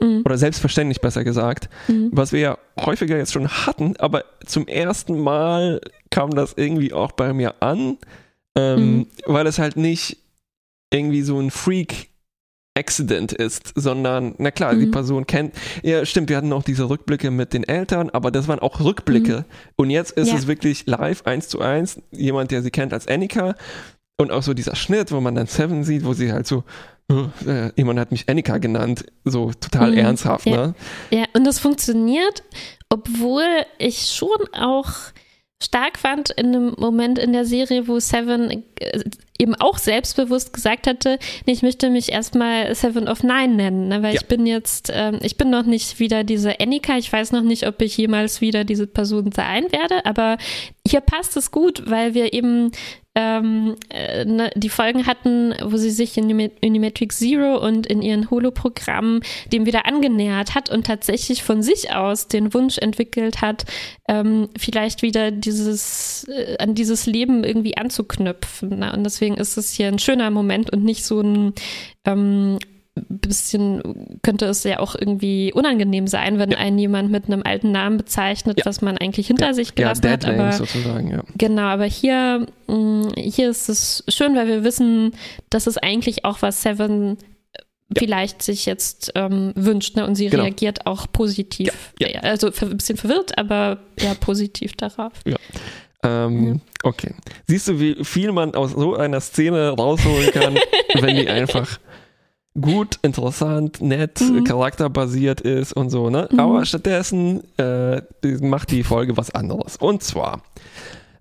[0.00, 0.22] Mhm.
[0.24, 1.68] Oder selbstverständlich besser gesagt.
[1.88, 2.10] Mhm.
[2.12, 7.12] Was wir ja häufiger jetzt schon hatten, aber zum ersten Mal kam das irgendwie auch
[7.12, 7.98] bei mir an,
[8.54, 9.06] ähm, mhm.
[9.26, 10.18] weil es halt nicht
[10.92, 12.07] irgendwie so ein Freak
[12.78, 14.80] Accident ist, sondern, na klar, mhm.
[14.80, 18.48] die Person kennt, ja, stimmt, wir hatten auch diese Rückblicke mit den Eltern, aber das
[18.48, 19.38] waren auch Rückblicke.
[19.38, 19.44] Mhm.
[19.76, 20.36] Und jetzt ist ja.
[20.36, 23.54] es wirklich live, eins zu eins, jemand, der sie kennt als Annika.
[24.20, 26.64] Und auch so dieser Schnitt, wo man dann Seven sieht, wo sie halt so,
[27.10, 29.98] äh, jemand hat mich Annika genannt, so total mhm.
[29.98, 30.68] ernsthaft, ja.
[30.68, 30.74] ne?
[31.10, 32.42] Ja, und das funktioniert,
[32.88, 33.46] obwohl
[33.78, 34.90] ich schon auch
[35.62, 39.02] stark fand in einem Moment in der Serie, wo Seven äh,
[39.38, 44.14] eben auch selbstbewusst gesagt hatte, ich möchte mich erstmal Seven of Nine nennen, ne, weil
[44.14, 44.20] ja.
[44.20, 47.66] ich bin jetzt, ähm, ich bin noch nicht wieder diese Annika, ich weiß noch nicht,
[47.66, 50.38] ob ich jemals wieder diese Person sein werde, aber
[50.86, 52.72] hier passt es gut, weil wir eben
[53.20, 56.30] ähm, äh, ne, die Folgen hatten, wo sie sich in
[56.62, 62.28] Unimetric Zero und in ihren Holo-Programmen dem wieder angenähert hat und tatsächlich von sich aus
[62.28, 63.64] den Wunsch entwickelt hat,
[64.06, 68.78] ähm, vielleicht wieder dieses, äh, an dieses Leben irgendwie anzuknüpfen.
[68.78, 68.92] Ne?
[68.92, 71.54] Und deswegen ist es hier ein schöner Moment und nicht so ein
[72.04, 72.58] ähm,
[73.08, 76.58] bisschen könnte es ja auch irgendwie unangenehm sein, wenn ja.
[76.58, 78.66] einen jemand mit einem alten Namen bezeichnet, ja.
[78.66, 79.54] was man eigentlich hinter ja.
[79.54, 80.24] sich gelassen ja, hat.
[80.24, 81.22] Aber sozusagen, ja.
[81.36, 85.12] Genau, aber hier, mm, hier ist es schön, weil wir wissen,
[85.50, 87.18] dass es eigentlich auch was Seven
[87.96, 90.06] vielleicht sich jetzt ähm, wünscht ne?
[90.06, 90.42] und sie genau.
[90.42, 91.70] reagiert auch positiv.
[92.22, 95.12] Also ein bisschen verwirrt, aber ja positiv darauf.
[95.24, 95.36] Ja.
[96.04, 97.14] Ähm, okay.
[97.46, 100.58] Siehst du, wie viel man aus so einer Szene rausholen kann,
[100.94, 101.80] wenn die einfach
[102.60, 104.44] gut, interessant, nett, mhm.
[104.44, 106.28] charakterbasiert ist und so, ne?
[106.30, 106.40] Mhm.
[106.40, 108.02] Aber stattdessen äh,
[108.40, 109.76] macht die Folge was anderes.
[109.76, 110.42] Und zwar,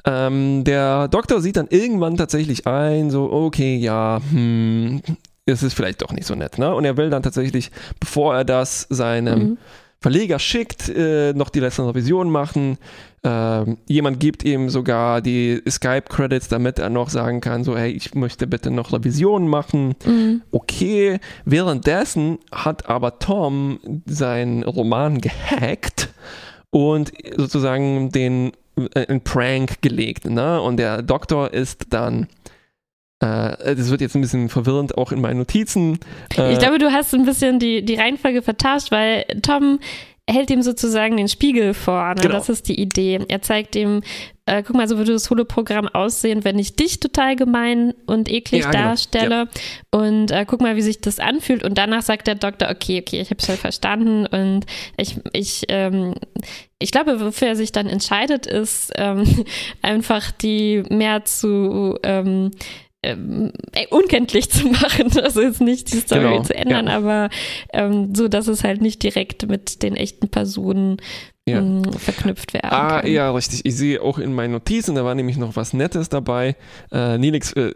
[0.06, 5.02] ähm, der Doktor sieht dann irgendwann tatsächlich ein, so, okay, ja, hm,
[5.46, 6.74] es ist vielleicht doch nicht so nett, ne?
[6.74, 9.58] Und er will dann tatsächlich, bevor er das seinem mhm.
[10.00, 12.78] Verleger schickt, äh, noch die letzten Revisionen machen.
[13.24, 18.14] Ähm, jemand gibt ihm sogar die Skype-Credits, damit er noch sagen kann, so, hey, ich
[18.14, 19.96] möchte bitte noch Revisionen machen.
[20.06, 20.44] Mhm.
[20.52, 21.20] Okay.
[21.44, 26.10] Währenddessen hat aber Tom seinen Roman gehackt
[26.70, 28.52] und sozusagen den
[28.94, 30.30] äh, einen Prank gelegt.
[30.30, 30.62] Ne?
[30.62, 32.28] Und der Doktor ist dann
[33.20, 36.00] äh, das wird jetzt ein bisschen verwirrend auch in meinen Notizen.
[36.38, 39.80] Äh, ich glaube, du hast ein bisschen die, die Reihenfolge vertauscht, weil Tom
[40.30, 42.16] hält ihm sozusagen den Spiegel vor.
[42.16, 42.22] Ne?
[42.22, 42.36] Genau.
[42.36, 43.20] Das ist die Idee.
[43.28, 44.02] Er zeigt ihm,
[44.46, 48.64] äh, guck mal, so würde das Holoprogramm aussehen, wenn ich dich total gemein und eklig
[48.64, 48.84] ja, genau.
[48.84, 49.30] darstelle.
[49.30, 49.52] Genau.
[49.94, 50.00] Ja.
[50.08, 51.64] Und äh, guck mal, wie sich das anfühlt.
[51.64, 54.26] Und danach sagt der Doktor, okay, okay, ich habe es halt verstanden.
[54.26, 54.66] Und
[54.98, 56.16] ich, ich, ähm,
[56.80, 59.46] ich glaube, wofür er sich dann entscheidet, ist ähm,
[59.82, 62.52] einfach die mehr zu ähm,
[63.08, 63.52] ähm,
[63.90, 65.12] unkenntlich zu machen.
[65.22, 66.98] Also jetzt nicht die Story genau, zu ändern, ja.
[66.98, 67.30] aber
[67.74, 70.98] ähm, so, dass es halt nicht direkt mit den echten Personen
[71.48, 71.62] ja.
[71.62, 73.12] mh, hm, verknüpft werden ah, kann.
[73.12, 73.66] Ja, richtig.
[73.66, 76.56] Ich sehe auch in meinen Notizen, da war nämlich noch was Nettes dabei.
[76.92, 77.74] Äh, Nilix äh,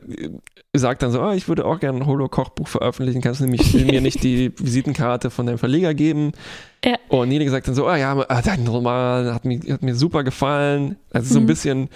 [0.73, 4.01] sagt dann so, oh, ich würde auch gerne ein Holo-Kochbuch veröffentlichen, kannst du nämlich mir
[4.01, 6.33] nicht die Visitenkarte von deinem Verleger geben?
[6.83, 6.95] Ja.
[7.09, 10.23] Und Nilix sagt dann so, oh ja, ah, dein Roman hat mir, hat mir super
[10.23, 10.97] gefallen.
[11.11, 11.47] Also so ein mhm.
[11.47, 11.89] bisschen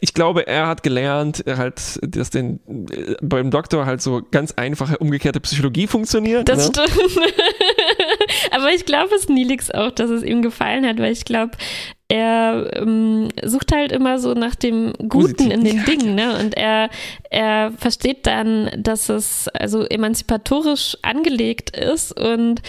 [0.00, 2.60] ich glaube, er hat gelernt, halt, dass den,
[2.90, 6.48] äh, beim Doktor halt so ganz einfache umgekehrte Psychologie funktioniert.
[6.48, 6.86] Das ne?
[6.86, 7.32] stimmt.
[8.50, 11.52] Aber ich glaube es Nilix auch, dass es ihm gefallen hat, weil ich glaube,
[12.08, 15.52] er ähm, sucht halt immer so nach dem Guten Positiv.
[15.52, 16.38] in den Dingen, ne?
[16.38, 16.90] Und er,
[17.30, 22.60] er versteht dann, dass es also emanzipatorisch angelegt ist und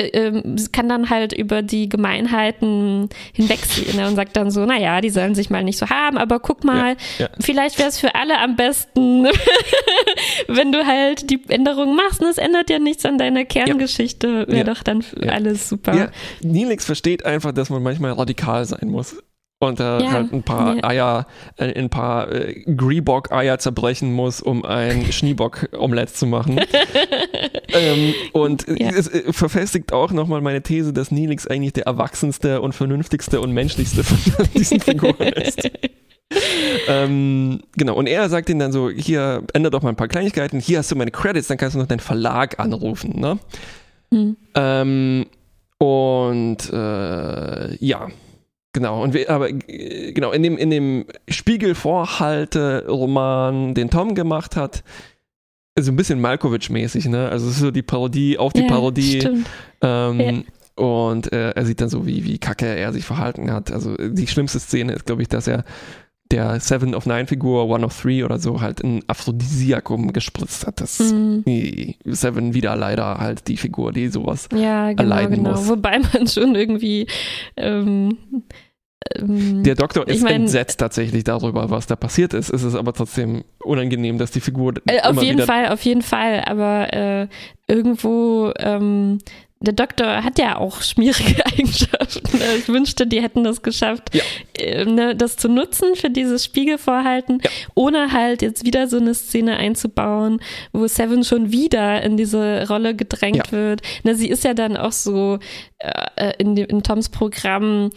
[0.00, 5.00] äh, ähm, kann dann halt über die Gemeinheiten hinwegsehen ne, und sagt dann so, naja,
[5.00, 7.28] die sollen sich mal nicht so haben, aber guck mal, ja, ja.
[7.40, 9.24] vielleicht wäre es für alle am besten,
[10.48, 12.20] wenn du halt die Änderung machst.
[12.20, 12.28] Ne?
[12.28, 14.64] Es ändert ja nichts an deiner Kerngeschichte, wäre ja.
[14.64, 15.94] doch dann alles super.
[15.94, 16.10] Ja.
[16.42, 19.16] Nilix versteht einfach, dass man manchmal radikal sein muss
[19.60, 20.84] und da ja, halt ein paar ja.
[20.84, 26.58] Eier, äh, ein paar äh, Greebock-Eier zerbrechen muss, um ein Schneebock-Omelett zu machen.
[27.68, 28.88] ähm, und ja.
[28.88, 33.52] es äh, verfestigt auch nochmal meine These, dass Nilix eigentlich der erwachsenste und vernünftigste und
[33.52, 35.70] menschlichste von diesen Figuren ist.
[36.88, 40.58] ähm, genau, und er sagt ihnen dann so, hier, ändert doch mal ein paar Kleinigkeiten,
[40.58, 43.38] hier hast du meine Credits, dann kannst du noch deinen Verlag anrufen, ne?
[44.10, 44.36] Mhm.
[44.54, 45.26] Ähm,
[45.76, 48.08] und äh, ja,
[48.72, 54.84] Genau, und wir, aber genau, in dem, in dem Spiegelvorhalte-Roman, den Tom gemacht hat,
[55.78, 57.28] so ein bisschen Malkovich-mäßig, ne?
[57.28, 59.28] Also es ist so die Parodie auf die ja, Parodie.
[59.82, 60.42] Ähm, ja.
[60.76, 63.72] Und äh, er sieht dann so, wie, wie kacke er sich verhalten hat.
[63.72, 65.64] Also die schlimmste Szene ist, glaube ich, dass er
[66.30, 70.80] der Seven of Nine Figur, One of Three oder so, halt ein Aphrodisiakum gespritzt hat.
[70.80, 71.40] Das mm.
[72.04, 75.50] Seven wieder leider halt die Figur, die sowas ja, genau, erleiden genau.
[75.52, 75.68] muss.
[75.68, 77.06] Wobei man schon irgendwie
[77.56, 78.16] ähm,
[79.16, 82.50] ähm der Doktor ist ich mein, entsetzt tatsächlich darüber, was da passiert ist.
[82.50, 84.74] Es ist aber trotzdem unangenehm, dass die Figur.
[84.86, 86.44] Äh, auf jeden Fall, auf jeden Fall.
[86.46, 87.28] Aber äh,
[87.66, 89.18] irgendwo ähm,
[89.62, 92.38] der Doktor hat ja auch schmierige Eigenschaften.
[92.38, 92.44] Ne?
[92.58, 94.22] Ich wünschte, die hätten das geschafft, ja.
[94.58, 97.50] äh, ne, das zu nutzen für dieses Spiegelvorhalten, ja.
[97.74, 100.40] ohne halt jetzt wieder so eine Szene einzubauen,
[100.72, 103.52] wo Seven schon wieder in diese Rolle gedrängt ja.
[103.52, 103.82] wird.
[104.02, 105.38] Ne, sie ist ja dann auch so
[105.78, 107.90] äh, äh in, in Toms Programm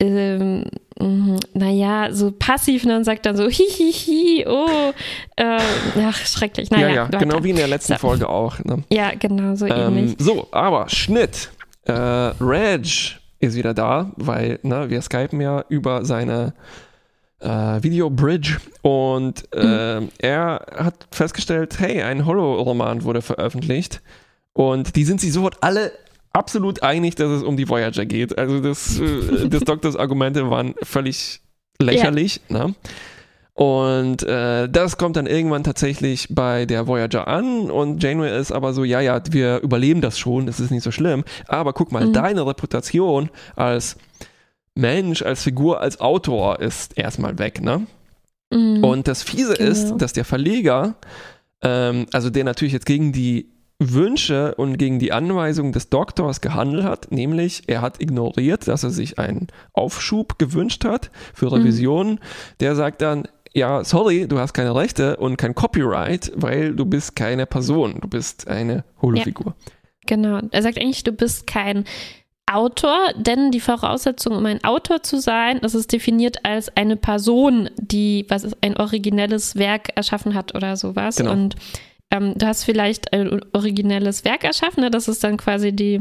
[0.00, 0.64] ähm,
[0.98, 4.92] mhm, naja, so passiv ne, und sagt dann so hihihi, oh,
[5.36, 5.58] äh,
[6.02, 6.70] ach, schrecklich.
[6.70, 7.98] Naja, ja, ja, genau wie in der letzten so.
[7.98, 8.58] Folge auch.
[8.64, 8.82] Ne?
[8.90, 10.16] Ja, genau, so ähm, ähnlich.
[10.18, 11.50] So, aber Schnitt.
[11.84, 16.54] Äh, Reg ist wieder da, weil ne, wir skypen ja über seine
[17.40, 20.08] äh, Video-Bridge und äh, mhm.
[20.18, 24.02] er hat festgestellt, hey, ein Holo-Roman wurde veröffentlicht
[24.52, 25.92] und die sind sich sofort alle
[26.32, 28.38] absolut einig, dass es um die Voyager geht.
[28.38, 31.40] Also das, äh, des Doktors Argumente waren völlig
[31.80, 32.40] lächerlich.
[32.48, 32.66] Ja.
[32.66, 32.74] Ne?
[33.54, 38.72] Und äh, das kommt dann irgendwann tatsächlich bei der Voyager an und Janeway ist aber
[38.72, 41.24] so, ja, ja, wir überleben das schon, das ist nicht so schlimm.
[41.46, 42.14] Aber guck mal, mhm.
[42.14, 43.96] deine Reputation als
[44.74, 47.86] Mensch, als Figur, als Autor ist erstmal weg, ne?
[48.50, 48.82] Mhm.
[48.82, 49.70] Und das Fiese genau.
[49.70, 50.94] ist, dass der Verleger,
[51.62, 53.50] ähm, also der natürlich jetzt gegen die
[53.80, 58.90] Wünsche und gegen die Anweisung des Doktors gehandelt hat, nämlich er hat ignoriert, dass er
[58.90, 61.50] sich einen Aufschub gewünscht hat für.
[61.50, 62.14] Revisionen.
[62.14, 62.18] Mhm.
[62.60, 67.16] Der sagt dann, ja, sorry, du hast keine Rechte und kein Copyright, weil du bist
[67.16, 69.54] keine Person, du bist eine Holofigur.
[69.58, 69.72] Ja,
[70.06, 70.40] genau.
[70.50, 71.84] Er sagt eigentlich, du bist kein
[72.46, 77.70] Autor, denn die Voraussetzung, um ein Autor zu sein, das ist definiert als eine Person,
[77.76, 81.16] die was ist, ein originelles Werk erschaffen hat oder sowas.
[81.16, 81.32] Genau.
[81.32, 81.56] Und
[82.10, 84.90] ähm, du hast vielleicht ein originelles Werk erschaffen, ne?
[84.90, 86.00] das ist dann quasi die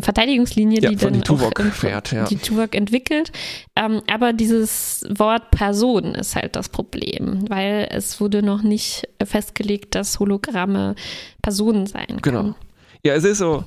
[0.00, 2.24] Verteidigungslinie, ja, die dann die Tuvok auch fährt, ja.
[2.24, 3.30] die Tuvok entwickelt.
[3.76, 9.94] Ähm, aber dieses Wort Person ist halt das Problem, weil es wurde noch nicht festgelegt,
[9.94, 10.96] dass Hologramme
[11.42, 12.22] Personen sein können.
[12.22, 12.54] Genau.
[13.04, 13.64] Ja, es ist so,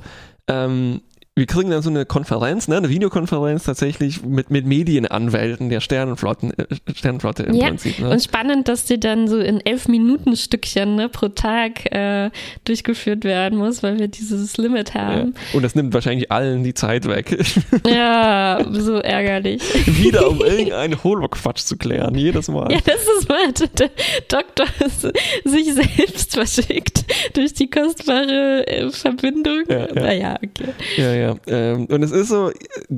[0.48, 1.02] ähm,
[1.38, 6.52] wir kriegen dann so eine Konferenz, ne, eine Videokonferenz tatsächlich mit, mit Medienanwälten der Sternenflotten,
[6.58, 6.66] äh,
[6.96, 7.68] Sternenflotte im ja.
[7.68, 8.00] Prinzip.
[8.00, 8.10] Ne?
[8.10, 12.32] Und spannend, dass die dann so in elf Minuten Stückchen ne, pro Tag äh,
[12.66, 15.36] durchgeführt werden muss, weil wir dieses Limit haben.
[15.36, 15.58] Ja.
[15.58, 17.38] Und das nimmt wahrscheinlich allen die Zeit weg.
[17.88, 19.62] ja, so ärgerlich.
[19.86, 22.72] Wieder um irgendeinen Holo-Quatsch zu klären, jedes Mal.
[22.72, 23.38] Ja, das ist mal
[23.78, 23.92] der
[24.28, 24.66] Doktor
[25.44, 29.66] sich selbst verschickt durch die kostbare äh, Verbindung.
[29.70, 29.94] Ja, ja.
[29.94, 30.74] Naja, okay.
[30.98, 31.27] Ja, ja.
[31.48, 32.52] Ähm, und es ist so,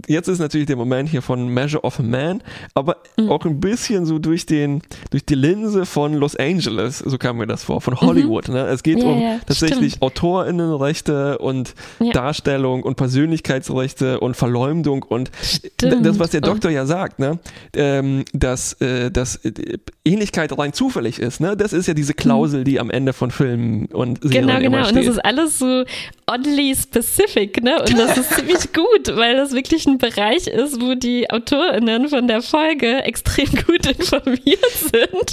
[0.08, 2.42] jetzt ist natürlich der Moment hier von Measure of a Man,
[2.74, 3.30] aber mhm.
[3.30, 7.48] auch ein bisschen so durch den, durch die Linse von Los Angeles, so kam mir
[7.48, 8.48] das vor, von Hollywood.
[8.48, 8.54] Mhm.
[8.56, 8.68] Ne?
[8.68, 10.04] Es geht ja, um ja, tatsächlich stimmt.
[10.04, 12.12] AutorInnenrechte und Ja.
[12.12, 16.06] Darstellung und Persönlichkeitsrechte und Verleumdung und Stimmt.
[16.06, 17.40] das, was der Doktor ja sagt, ne?
[17.76, 21.56] ähm, dass, äh, dass äh, Ähnlichkeit rein zufällig ist, ne?
[21.56, 24.78] das ist ja diese Klausel, die am Ende von Filmen und Serien Genau, immer genau.
[24.90, 25.14] Und das steht.
[25.14, 25.84] ist alles so
[26.28, 27.80] oddly specific, ne?
[27.80, 32.28] Und das ist ziemlich gut, weil das wirklich ein Bereich ist, wo die AutorInnen von
[32.28, 35.32] der Folge extrem gut informiert sind.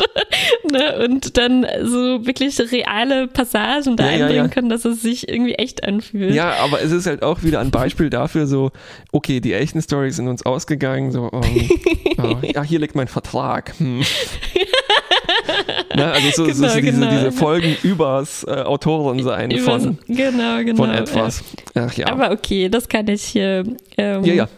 [0.73, 1.05] ne?
[1.05, 4.49] Und dann so wirklich reale Passagen da Ja, ja, einbringen ja.
[4.49, 6.35] können, dass es sich irgendwie echt anfühlt.
[6.35, 8.71] Ja, aber es ist halt auch wieder ein Beispiel dafür, so,
[9.13, 11.43] okay, die echten Stories sind uns ausgegangen, so, um,
[12.19, 13.75] oh, ja, hier liegt mein Vertrag.
[13.79, 14.03] Hm.
[15.95, 17.11] Ne, also so, Genau, so diese, genau.
[17.11, 20.77] diese Folgen übers äh, Autorensein Übers- von, genau, genau.
[20.77, 21.43] von etwas.
[21.75, 22.09] Ach ja.
[22.09, 23.65] Aber okay, das kann ich hier
[23.97, 24.49] ähm, ja, ja.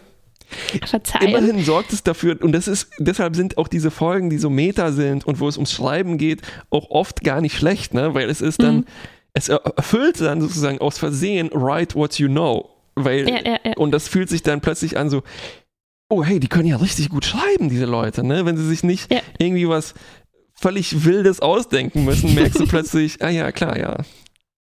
[0.85, 1.29] verzeihen.
[1.29, 4.91] Immerhin sorgt es dafür, und das ist, deshalb sind auch diese Folgen, die so Meta
[4.91, 8.13] sind und wo es ums Schreiben geht, auch oft gar nicht schlecht, ne?
[8.13, 8.85] Weil es ist dann, Mhm.
[9.33, 12.69] es er- erfüllt dann sozusagen aus Versehen, write what you know.
[12.95, 13.73] Weil, Ja, ja, ja.
[13.77, 15.21] und das fühlt sich dann plötzlich an so,
[16.09, 18.45] oh hey, die können ja richtig gut schreiben, diese Leute, ne?
[18.45, 19.93] Wenn sie sich nicht irgendwie was
[20.61, 23.97] völlig Wildes ausdenken müssen, merkst du plötzlich, ah ja, klar, ja.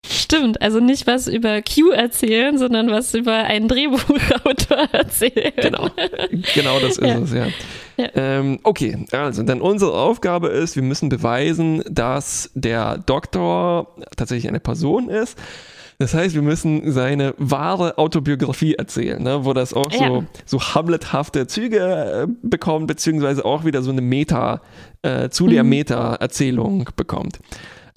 [0.08, 5.52] Stimmt, also nicht was über Q erzählen, sondern was über einen Drehbuchautor erzählen.
[5.56, 5.90] Genau,
[6.54, 7.18] genau das ist Ja.
[7.18, 7.46] es, ja.
[7.96, 8.08] Ja.
[8.14, 14.60] Ähm, okay, also dann unsere Aufgabe ist, wir müssen beweisen, dass der Doktor tatsächlich eine
[14.60, 15.36] Person ist.
[16.00, 20.22] Das heißt, wir müssen seine wahre Autobiografie erzählen, ne, wo das auch so, Ja.
[20.46, 24.60] so Hamlet-hafte Züge äh, bekommt, beziehungsweise auch wieder so eine Meta,
[25.02, 25.70] äh, zu der Mhm.
[25.70, 27.40] Meta-Erzählung bekommt.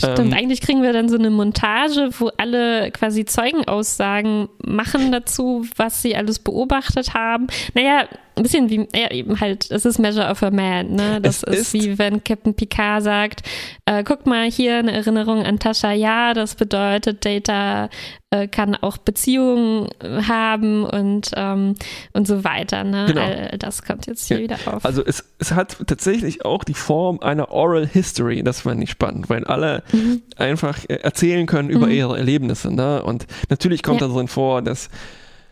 [0.02, 5.68] Stimmt, Ähm, eigentlich kriegen wir dann so eine Montage, wo alle quasi Zeugenaussagen machen dazu,
[5.78, 7.46] was sie alles beobachtet haben.
[7.76, 8.06] Naja,
[8.42, 11.22] ein bisschen wie, ja, eben halt, es ist Measure of a Man, ne?
[11.22, 13.42] Das ist, ist- wie wenn Captain Picard sagt,
[13.86, 17.90] äh, guck mal, hier eine Erinnerung an Tascha, ja, das bedeutet, Data
[18.34, 21.76] äh, kann auch Beziehungen äh, haben und, ähm,
[22.14, 23.06] und so weiter, ne?
[23.08, 23.22] Genau.
[23.22, 24.86] All das kommt jetzt hier Ja, wieder auf.
[24.86, 29.30] Also es, es hat tatsächlich auch die Form einer Oral History, das fand ich spannend,
[29.30, 30.22] weil alle Mhm.
[30.38, 31.92] einfach äh, erzählen können über Mhm.
[31.92, 32.74] ihre Erlebnisse.
[32.74, 33.04] Ne?
[33.04, 34.08] Und natürlich kommt Ja.
[34.08, 34.90] da drin vor, dass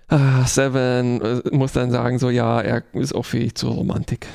[0.09, 4.27] ah, Seven äh, muss dann sagen, so ja, er ist auch fähig zur Romantik.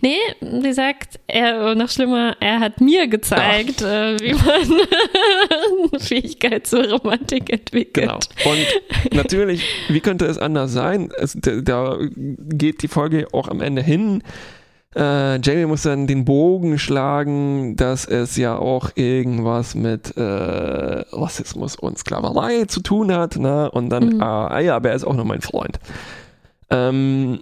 [0.00, 6.88] Nee, sie sagt, er, noch schlimmer, er hat mir gezeigt, äh, wie man Fähigkeit zur
[6.88, 8.08] Romantik entwickelt.
[8.08, 8.18] Genau.
[8.50, 11.10] Und natürlich, wie könnte es anders sein?
[11.18, 14.22] Es, da, da geht die Folge auch am Ende hin.
[14.94, 21.76] Äh, Jamie muss dann den Bogen schlagen, dass es ja auch irgendwas mit äh, Rassismus
[21.76, 23.36] und Sklaverei zu tun hat.
[23.36, 23.70] Ne?
[23.70, 24.22] Und dann, Mhm.
[24.22, 25.78] ah, ah ja, aber er ist auch noch mein Freund.
[26.70, 27.40] Ähm,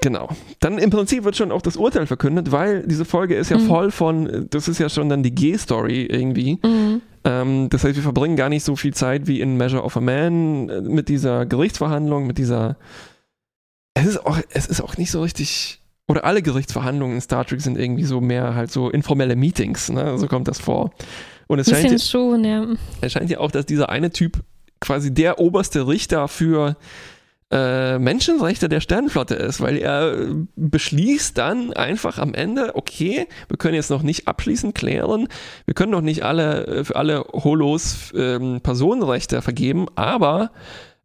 [0.00, 0.28] genau.
[0.60, 3.66] Dann im Prinzip wird schon auch das Urteil verkündet, weil diese Folge ist ja Mhm.
[3.66, 6.58] voll von, das ist ja schon dann die G-Story irgendwie.
[6.62, 7.02] Mhm.
[7.24, 10.00] Ähm, das heißt, wir verbringen gar nicht so viel Zeit wie in Measure of a
[10.00, 12.76] Man äh, mit dieser Gerichtsverhandlung, mit dieser.
[13.94, 15.81] Es ist auch, es ist auch nicht so richtig.
[16.08, 20.18] Oder alle Gerichtsverhandlungen in Star Trek sind irgendwie so mehr halt so informelle Meetings, ne?
[20.18, 20.90] So kommt das vor.
[21.46, 22.66] Und es scheint, ja, schon, ja.
[23.00, 24.42] es scheint ja auch, dass dieser eine Typ
[24.80, 26.76] quasi der oberste Richter für
[27.52, 33.58] äh, Menschenrechte der Sternenflotte ist, weil er äh, beschließt dann einfach am Ende, okay, wir
[33.58, 35.28] können jetzt noch nicht abschließend klären,
[35.66, 40.50] wir können noch nicht alle äh, für alle Holos ähm, Personenrechte vergeben, aber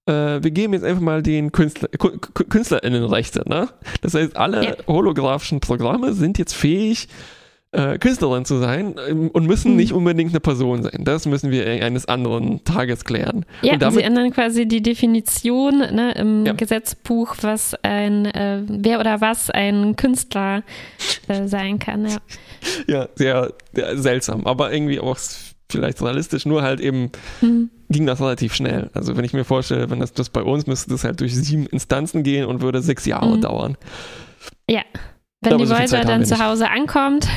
[0.07, 3.43] äh, wir geben jetzt einfach mal den Künstler, Kü- Kü- KünstlerInnenrechte.
[3.47, 3.67] Ne?
[4.01, 4.75] Das heißt, alle Ja.
[4.87, 7.07] holographischen Programme sind jetzt fähig,
[7.73, 9.77] äh, Künstlerin zu sein ähm, und müssen Mhm.
[9.77, 11.01] nicht unbedingt eine Person sein.
[11.03, 13.45] Das müssen wir eines anderen Tages klären.
[13.61, 16.53] Ja, und sie damit, ändern quasi die Definition ne, im Ja.
[16.53, 20.63] Gesetzbuch, was ein, äh, wer oder was ein Künstler
[21.27, 22.07] äh, sein kann.
[22.07, 22.17] Ja.
[22.87, 25.17] ja, sehr, sehr seltsam, aber irgendwie auch
[25.69, 27.69] vielleicht realistisch, nur halt eben Mhm.
[27.89, 28.89] Ging das relativ schnell.
[28.93, 31.65] Also wenn ich mir vorstelle, wenn das, das bei uns müsste das halt durch sieben
[31.67, 33.41] Instanzen gehen und würde sechs Jahre Mhm.
[33.41, 33.77] dauern.
[34.69, 34.81] Ja.
[35.41, 37.27] wenn Aber die so Voyager dann zu Hause ankommt.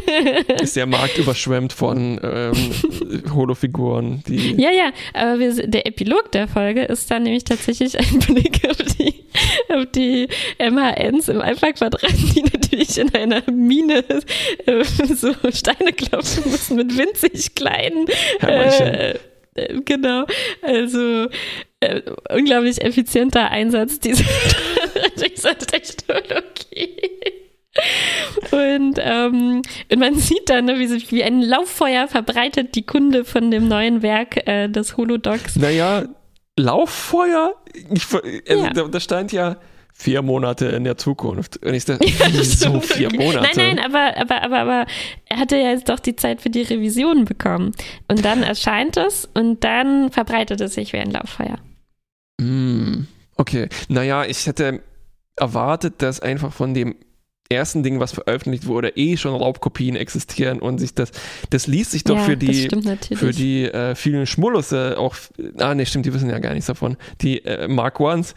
[0.60, 2.52] ist der Markt überschwemmt von ähm,
[3.34, 4.22] Holofiguren.
[4.26, 8.62] Die ja, ja, aber wir, der Epilog der Folge ist dann nämlich tatsächlich ein Blick
[8.68, 9.14] auf die,
[9.68, 10.28] auf die
[10.58, 14.82] MHNs im Alpha-Quadrat, die natürlich in einer Mine äh,
[15.14, 18.06] so Steine klopfen müssen mit winzig kleinen.
[18.40, 19.14] Äh,
[19.84, 20.24] genau,
[20.62, 21.28] also
[21.80, 24.24] äh, unglaublich effizienter Einsatz dieser,
[25.16, 26.96] dieser Technologie.
[28.50, 33.50] Und, ähm, und man sieht dann, ne, wie, wie ein Lauffeuer verbreitet die Kunde von
[33.50, 35.56] dem neuen Werk äh, des Holodocs.
[35.56, 36.04] Naja,
[36.58, 37.54] Lauffeuer?
[37.72, 38.70] Ich, also, ja.
[38.70, 39.56] da, da stand ja
[39.92, 41.64] vier Monate in der Zukunft.
[41.64, 43.48] Und ich dachte, ja, so vier Monate?
[43.56, 44.86] Nein, nein, aber, aber, aber, aber
[45.26, 47.72] er hatte ja jetzt doch die Zeit für die Revision bekommen.
[48.08, 51.58] Und dann erscheint es und dann verbreitet es sich wie ein Lauffeuer.
[52.40, 53.68] Mm, okay.
[53.88, 54.80] Naja, ich hätte
[55.36, 56.96] erwartet, dass einfach von dem
[57.52, 61.12] ersten Ding, was veröffentlicht wurde, eh schon Raubkopien existieren und sich das,
[61.50, 62.68] das liest sich doch ja, für die,
[63.14, 65.16] für die äh, vielen Schmulusse auch,
[65.58, 68.34] ah ne, stimmt, die wissen ja gar nichts davon, die äh, Mark Ones,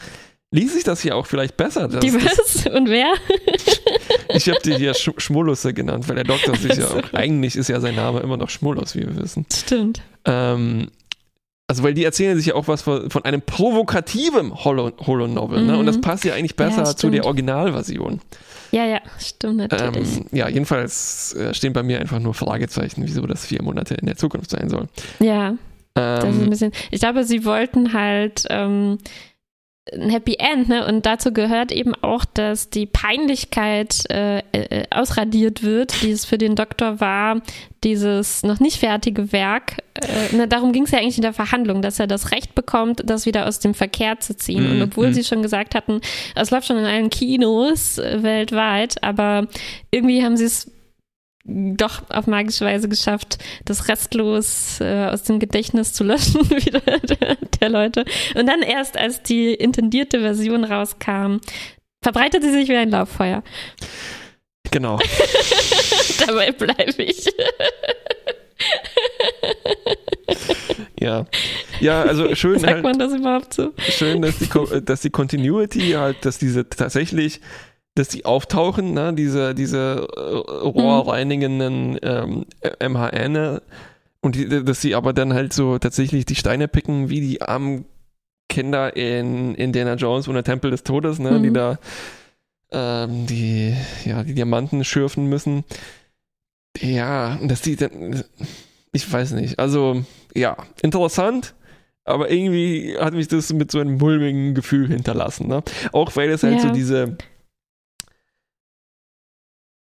[0.55, 1.87] liest sich das hier auch vielleicht besser.
[1.87, 2.65] die was?
[2.67, 3.13] und wer?
[4.29, 7.67] ich habe die hier Sch Schmulusse genannt, weil der Doktor sich ja auch, eigentlich ist
[7.67, 9.45] ja sein Name immer noch Schmulus, wie wir wissen.
[9.53, 10.01] Stimmt.
[10.25, 10.87] Ähm,
[11.67, 15.67] also, weil die erzählen sich ja auch was von, von einem provokativen Holo-Novel, mhm.
[15.67, 15.77] ne?
[15.77, 16.01] Und das mhm.
[16.01, 18.21] passt ja eigentlich besser ja, zu der Originalversion.
[18.71, 20.17] Ja, ja, stimmt natürlich.
[20.17, 24.05] Ähm, ja, jedenfalls äh, stehen bei mir einfach nur Fragezeichen, wieso das vier Monate in
[24.05, 24.87] der Zukunft sein soll.
[25.19, 25.49] Ja.
[25.49, 25.57] Ähm,
[25.95, 26.71] das ist ein bisschen.
[26.91, 28.97] Ich glaube, sie wollten halt ähm,
[29.93, 30.85] ein Happy End, ne?
[30.87, 36.39] Und dazu gehört eben auch, dass die Peinlichkeit äh, äh, ausradiert wird, die es für
[36.39, 37.41] den Doktor war,
[37.83, 39.77] dieses noch nicht fertige Werk.
[39.93, 43.03] Äh, ne, darum ging es ja eigentlich in der Verhandlung, dass er das Recht bekommt,
[43.05, 44.65] das wieder aus dem Verkehr zu ziehen.
[44.65, 44.71] Mhm.
[44.71, 45.13] Und obwohl mhm.
[45.13, 46.01] sie schon gesagt hatten,
[46.33, 49.47] es läuft schon in allen Kinos äh, weltweit, aber
[49.91, 50.71] irgendwie haben sie es
[51.45, 57.35] doch auf magische Weise geschafft, das restlos äh, aus dem Gedächtnis zu löschen wieder der,
[57.61, 58.05] der, Leute.
[58.33, 61.37] Und dann erst, als die intendierte Version rauskam,
[62.01, 63.43] verbreitete sie sich wie ein Lauffeuer.
[64.71, 64.99] Genau.
[66.25, 67.25] Dabei bleibe ich.
[70.99, 71.25] ja.
[71.79, 72.57] Ja, also schön.
[72.57, 73.73] Sagt halt, man das überhaupt so?
[73.77, 74.49] Schön, dass die,
[74.83, 77.41] dass die Continuity halt, dass diese tatsächlich
[77.95, 79.13] dass die auftauchen, ne?
[79.13, 82.45] diese, diese äh, rohrreinigenden ähm,
[82.79, 83.61] MHN
[84.21, 87.85] und die, dass sie aber dann halt so tatsächlich die Steine picken, wie die armen
[88.49, 91.31] Kinder in Indiana Jones und der Tempel des Todes, ne?
[91.31, 91.43] Mhm.
[91.43, 91.79] die da
[92.71, 93.75] ähm, die,
[94.05, 95.63] ja, die Diamanten schürfen müssen.
[96.79, 98.23] Ja, dass die dann,
[98.91, 100.03] ich weiß nicht, also
[100.35, 101.55] ja, interessant
[102.05, 105.47] aber irgendwie hat mich das mit so einem mulmigen Gefühl hinterlassen.
[105.47, 105.63] Ne?
[105.91, 106.59] Auch weil es halt ja.
[106.61, 107.17] so diese,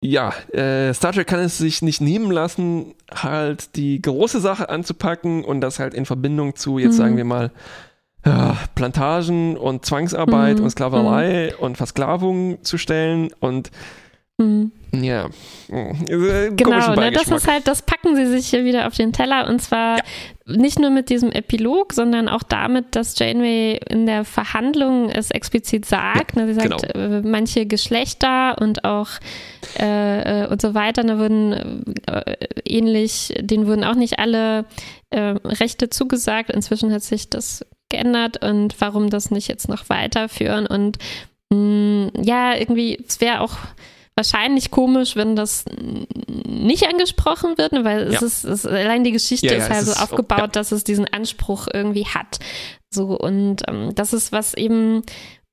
[0.02, 5.44] ja, äh, Star Trek kann es sich nicht nehmen lassen, halt die große Sache anzupacken
[5.44, 6.98] und das halt in Verbindung zu, jetzt mhm.
[6.98, 7.52] sagen wir mal,
[8.26, 10.66] ja, Plantagen und Zwangsarbeit mhm.
[10.66, 11.64] und Sklaverei mhm.
[11.64, 13.72] und Versklavung zu stellen und
[14.40, 14.72] Mhm.
[14.92, 15.30] Ja.
[15.70, 19.48] Äh, genau, ne, das ist halt, das packen sie sich hier wieder auf den Teller
[19.48, 20.04] und zwar ja.
[20.48, 25.86] nicht nur mit diesem Epilog, sondern auch damit, dass Janeway in der Verhandlung es explizit
[25.86, 26.36] sagt.
[26.36, 27.18] Ja, ne, sie sagt, genau.
[27.18, 29.10] Äh, manche Geschlechter und auch
[29.80, 32.36] äh, äh, und so weiter, da wurden äh,
[32.66, 34.66] ähnlich, denen wurden auch nicht alle
[35.12, 36.50] äh, Rechte zugesagt.
[36.50, 40.98] Inzwischen hat sich das geändert und warum das nicht jetzt noch weiterführen und
[41.50, 43.58] mh, mm, ja, irgendwie, es wäre auch
[44.20, 45.64] wahrscheinlich komisch, wenn das
[46.46, 49.86] nicht angesprochen wird, ne, weil es, ist, es allein die Geschichte ja, ja, ist halt
[49.86, 50.48] so aufgebaut, ja.
[50.48, 52.40] dass es diesen Anspruch irgendwie hat.
[52.94, 55.04] So und ähm, das ist was eben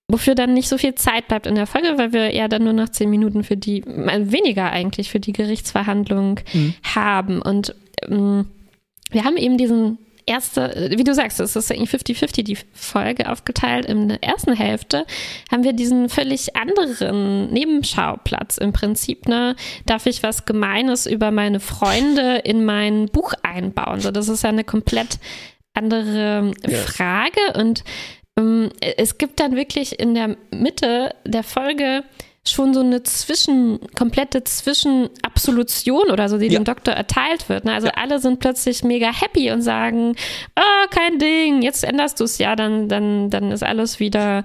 [0.09, 2.73] wofür dann nicht so viel Zeit bleibt in der Folge, weil wir ja dann nur
[2.73, 6.75] noch zehn Minuten für die, äh, weniger eigentlich für die Gerichtsverhandlung mhm.
[6.83, 7.43] haben.
[7.43, 7.75] Und
[8.09, 8.47] ähm,
[9.11, 13.87] wir haben eben diesen erste, wie du sagst, es ist eigentlich 50-50 die Folge aufgeteilt.
[13.87, 15.07] In der ersten Hälfte
[15.51, 19.29] haben wir diesen völlig anderen Nebenschauplatz im Prinzip.
[19.29, 19.57] Ne?
[19.87, 24.01] Darf ich was Gemeines über meine Freunde in mein Buch einbauen?
[24.01, 25.19] So, das ist ja eine komplett
[25.75, 26.79] andere ja.
[26.79, 27.41] Frage.
[27.55, 27.85] Und
[28.39, 32.03] ähm, es gibt dann wirklich in der Mitte der Folge
[32.51, 36.59] schon so eine Zwischen, komplette Zwischenabsolution oder so, die ja.
[36.59, 37.65] dem Doktor erteilt wird.
[37.65, 37.73] Ne?
[37.73, 37.95] Also ja.
[37.97, 40.15] alle sind plötzlich mega happy und sagen,
[40.57, 44.45] oh, kein Ding, jetzt änderst du es ja, dann, dann, dann ist alles wieder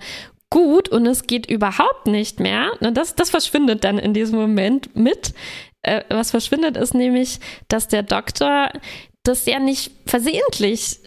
[0.49, 2.72] gut und es geht überhaupt nicht mehr.
[2.80, 5.34] Und das, das verschwindet dann in diesem Moment mit.
[5.82, 8.72] Äh, was verschwindet ist nämlich, dass der Doktor
[9.24, 10.99] das ja nicht versehentlich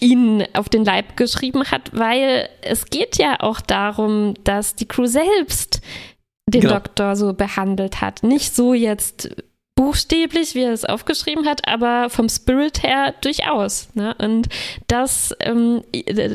[0.00, 5.06] ihnen auf den Leib geschrieben hat, weil es geht ja auch darum, dass die Crew
[5.06, 5.80] selbst
[6.46, 6.74] den genau.
[6.74, 8.22] Doktor so behandelt hat.
[8.22, 9.34] Nicht so jetzt
[9.76, 13.88] buchstäblich, wie er es aufgeschrieben hat, aber vom Spirit her durchaus.
[13.94, 14.14] Ne?
[14.18, 14.48] Und
[14.86, 15.82] das ähm,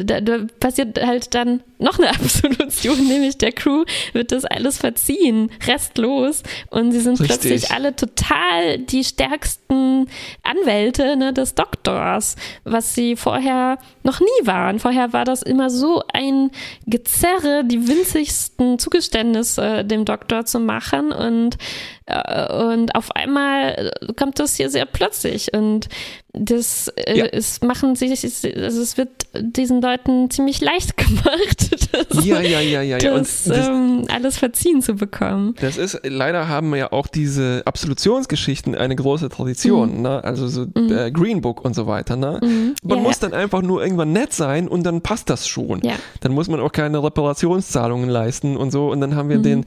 [0.03, 5.49] da, da passiert halt dann noch eine Absolution, nämlich der Crew wird das alles verziehen,
[5.65, 6.43] restlos.
[6.69, 7.39] Und sie sind Richtig.
[7.39, 10.07] plötzlich alle total die stärksten
[10.43, 12.35] Anwälte ne, des Doktors,
[12.65, 14.79] was sie vorher noch nie waren.
[14.79, 16.51] Vorher war das immer so ein
[16.85, 21.11] Gezerre, die winzigsten Zugeständnisse dem Doktor zu machen.
[21.11, 25.53] Und, äh, und auf einmal kommt das hier sehr plötzlich.
[25.53, 25.89] Und
[26.33, 27.25] das äh, ja.
[27.25, 32.81] es machen sich, also es wird diesen Leuten ziemlich leicht gemacht, das, ja, ja, ja,
[32.81, 33.17] ja, ja.
[33.17, 35.55] Das, das, ähm, alles verziehen zu bekommen.
[35.59, 40.01] Das ist, leider haben ja auch diese Absolutionsgeschichten eine große Tradition, mhm.
[40.03, 40.23] ne?
[40.23, 40.91] also so mhm.
[40.91, 42.15] äh, Green Book und so weiter.
[42.15, 42.39] Ne?
[42.43, 42.75] Mhm.
[42.83, 45.81] Man ja, muss dann einfach nur irgendwann nett sein und dann passt das schon.
[45.83, 45.95] Ja.
[46.21, 49.43] Dann muss man auch keine Reparationszahlungen leisten und so und dann haben wir mhm.
[49.43, 49.65] den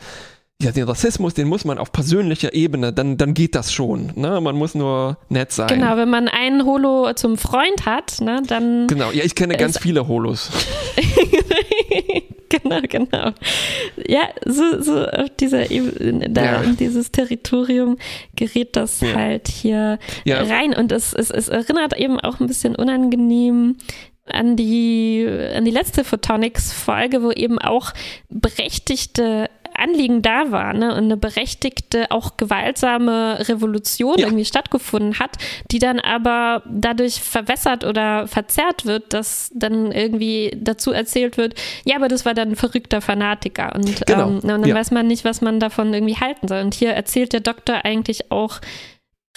[0.63, 4.13] ja, den Rassismus, den muss man auf persönlicher Ebene, dann, dann geht das schon.
[4.15, 4.41] Ne?
[4.41, 5.69] Man muss nur nett sein.
[5.69, 8.87] Genau, wenn man einen Holo zum Freund hat, ne, dann.
[8.87, 10.51] Genau, ja, ich kenne ganz viele Holos.
[12.49, 13.33] genau, genau.
[14.07, 16.63] Ja, so, so auf dieser Ebene, da ja.
[16.63, 17.97] in dieses Territorium
[18.37, 19.15] gerät das ja.
[19.15, 20.43] halt hier ja.
[20.43, 20.75] rein.
[20.75, 23.77] Und es, es, es erinnert eben auch ein bisschen unangenehm
[24.27, 27.93] an die, an die letzte Photonics-Folge, wo eben auch
[28.29, 34.27] berechtigte Anliegen da war ne, und eine berechtigte, auch gewaltsame Revolution ja.
[34.27, 35.37] irgendwie stattgefunden hat,
[35.71, 41.55] die dann aber dadurch verwässert oder verzerrt wird, dass dann irgendwie dazu erzählt wird,
[41.85, 44.29] ja, aber das war dann ein verrückter Fanatiker und, genau.
[44.29, 44.75] ähm, und dann ja.
[44.75, 46.61] weiß man nicht, was man davon irgendwie halten soll.
[46.61, 48.61] Und hier erzählt der Doktor eigentlich auch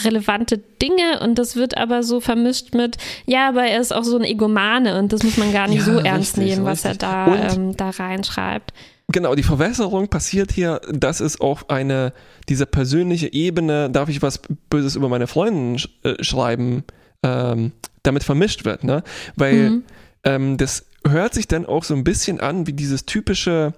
[0.01, 4.17] relevante Dinge und das wird aber so vermischt mit, ja, aber er ist auch so
[4.17, 7.03] ein Egomane und das muss man gar nicht ja, so ernst richtig, nehmen, was richtig.
[7.03, 8.73] er da, ähm, da reinschreibt.
[9.11, 12.11] Genau, die Verwässerung passiert hier, das ist auch eine,
[12.49, 16.83] diese persönliche Ebene, darf ich was Böses über meine Freundin sch äh, schreiben,
[17.23, 19.03] ähm, damit vermischt wird, ne?
[19.35, 19.83] Weil mhm.
[20.23, 23.73] ähm, das hört sich dann auch so ein bisschen an wie dieses typische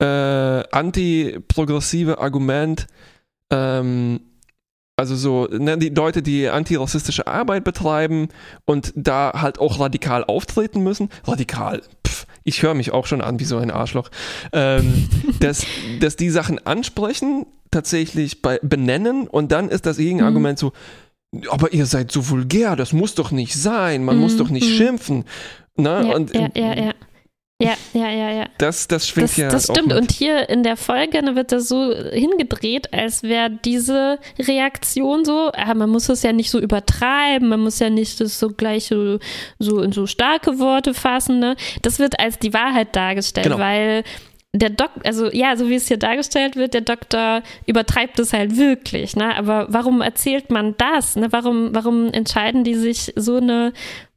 [0.00, 2.88] äh, antiprogressive Argument,
[3.50, 4.20] ähm,
[4.96, 8.28] also so, ne, die Leute, die antirassistische Arbeit betreiben
[8.64, 11.08] und da halt auch radikal auftreten müssen.
[11.24, 14.10] Radikal, pff, ich höre mich auch schon an wie so ein Arschloch,
[14.52, 15.08] ähm,
[15.40, 15.66] dass,
[16.00, 20.70] dass die Sachen ansprechen, tatsächlich bei, benennen und dann ist das Gegenargument mhm.
[21.40, 24.22] so, aber ihr seid so vulgär, das muss doch nicht sein, man mhm.
[24.22, 24.74] muss doch nicht mhm.
[24.74, 25.24] schimpfen.
[25.76, 26.06] Ne?
[26.06, 26.94] Ja, und, ja, ja, ja.
[27.62, 28.46] Ja, ja, ja, ja.
[28.58, 29.92] Das, das schwingt das, ja Das stimmt.
[29.92, 35.74] Und hier in der Folge wird das so hingedreht, als wäre diese Reaktion so, ah,
[35.74, 39.18] man muss es ja nicht so übertreiben, man muss ja nicht das so gleich so,
[39.60, 41.38] so in so starke Worte fassen.
[41.38, 41.54] Ne?
[41.82, 43.58] Das wird als die Wahrheit dargestellt, genau.
[43.58, 44.02] weil
[44.52, 48.56] der Dok, also ja, so wie es hier dargestellt wird, der Doktor übertreibt es halt
[48.56, 49.36] wirklich, ne?
[49.36, 51.16] Aber warum erzählt man das?
[51.16, 51.32] Ne?
[51.32, 53.72] Warum, warum entscheiden die sich so eine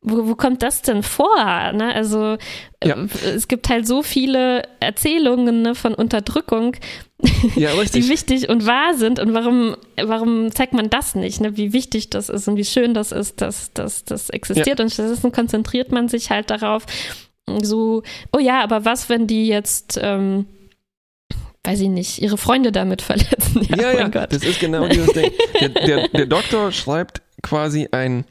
[0.10, 1.38] wo, wo kommt das denn vor?
[1.74, 1.94] Ne?
[1.94, 2.38] Also
[2.84, 2.96] ja.
[2.96, 6.76] Äh, es gibt halt so viele Erzählungen ne, von Unterdrückung,
[7.56, 9.20] ja, die wichtig und wahr sind.
[9.20, 11.42] Und warum, warum zeigt man das nicht?
[11.42, 11.58] Ne?
[11.58, 14.80] Wie wichtig das ist und wie schön das ist, dass das existiert.
[14.80, 14.86] Ja.
[14.86, 16.86] Und stattdessen konzentriert man sich halt darauf,
[17.62, 18.04] so,
[18.36, 20.46] oh ja, aber was, wenn die jetzt ähm,
[21.68, 23.68] weiß ich nicht, ihre Freunde damit verletzen.
[23.70, 25.32] Ja, ja, ja das ist genau dieses Ding.
[25.60, 28.26] Der, der, der Doktor schreibt quasi ein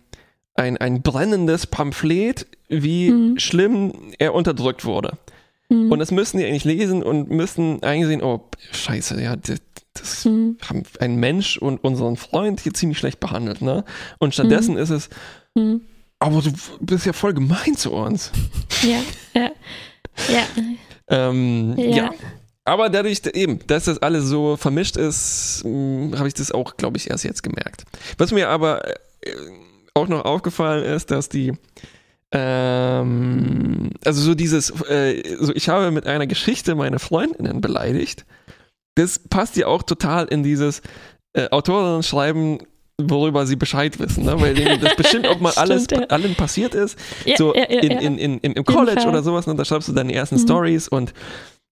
[0.56, 3.38] ein, ein brennendes Pamphlet, wie mhm.
[3.38, 5.18] schlimm er unterdrückt wurde.
[5.68, 5.92] Mhm.
[5.92, 9.58] Und das müssen die eigentlich lesen und müssen einsehen, oh, scheiße, ja, das,
[9.94, 10.56] das mhm.
[10.68, 13.84] haben ein Mensch und unseren Freund hier ziemlich schlecht behandelt, ne?
[14.18, 14.80] Und stattdessen mhm.
[14.80, 15.08] ist es,
[15.54, 15.82] mhm.
[16.18, 18.30] aber du bist ja voll gemein zu uns.
[18.82, 19.00] Ja,
[19.34, 19.50] ja,
[20.28, 20.68] ja.
[21.08, 21.84] ähm, ja.
[21.84, 22.10] ja.
[22.64, 26.96] Aber dadurch eben, dass das alles so vermischt ist, hm, habe ich das auch, glaube
[26.96, 27.84] ich, erst jetzt gemerkt.
[28.18, 29.30] Was mir aber äh,
[29.96, 31.52] auch noch aufgefallen ist, dass die
[32.32, 38.26] ähm, also so dieses, äh, so ich habe mit einer Geschichte meine Freundinnen beleidigt.
[38.96, 40.82] Das passt ja auch total in dieses
[41.34, 42.58] äh, Autorinnen schreiben,
[43.00, 44.40] worüber sie Bescheid wissen, ne?
[44.40, 46.06] weil das bestimmt auch mal alles Stimmt, ja.
[46.08, 46.98] allen passiert ist.
[47.24, 49.54] Ja, so ja, in, in, in, im College oder sowas, ne?
[49.54, 50.40] da schreibst du deine ersten mhm.
[50.40, 51.12] Stories und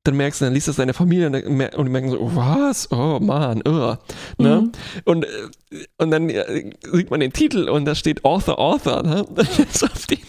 [0.05, 2.93] dann merkst du, dann liest das deine Familie und, und die merken so, was?
[2.93, 3.97] Oh Mann, oh.
[4.37, 4.61] Ne?
[4.61, 4.73] Mhm.
[5.05, 9.03] Und, äh, und dann äh, sieht man den Titel und da steht Author, Author.
[9.03, 9.25] Ne?
[9.37, 10.21] als, ob die,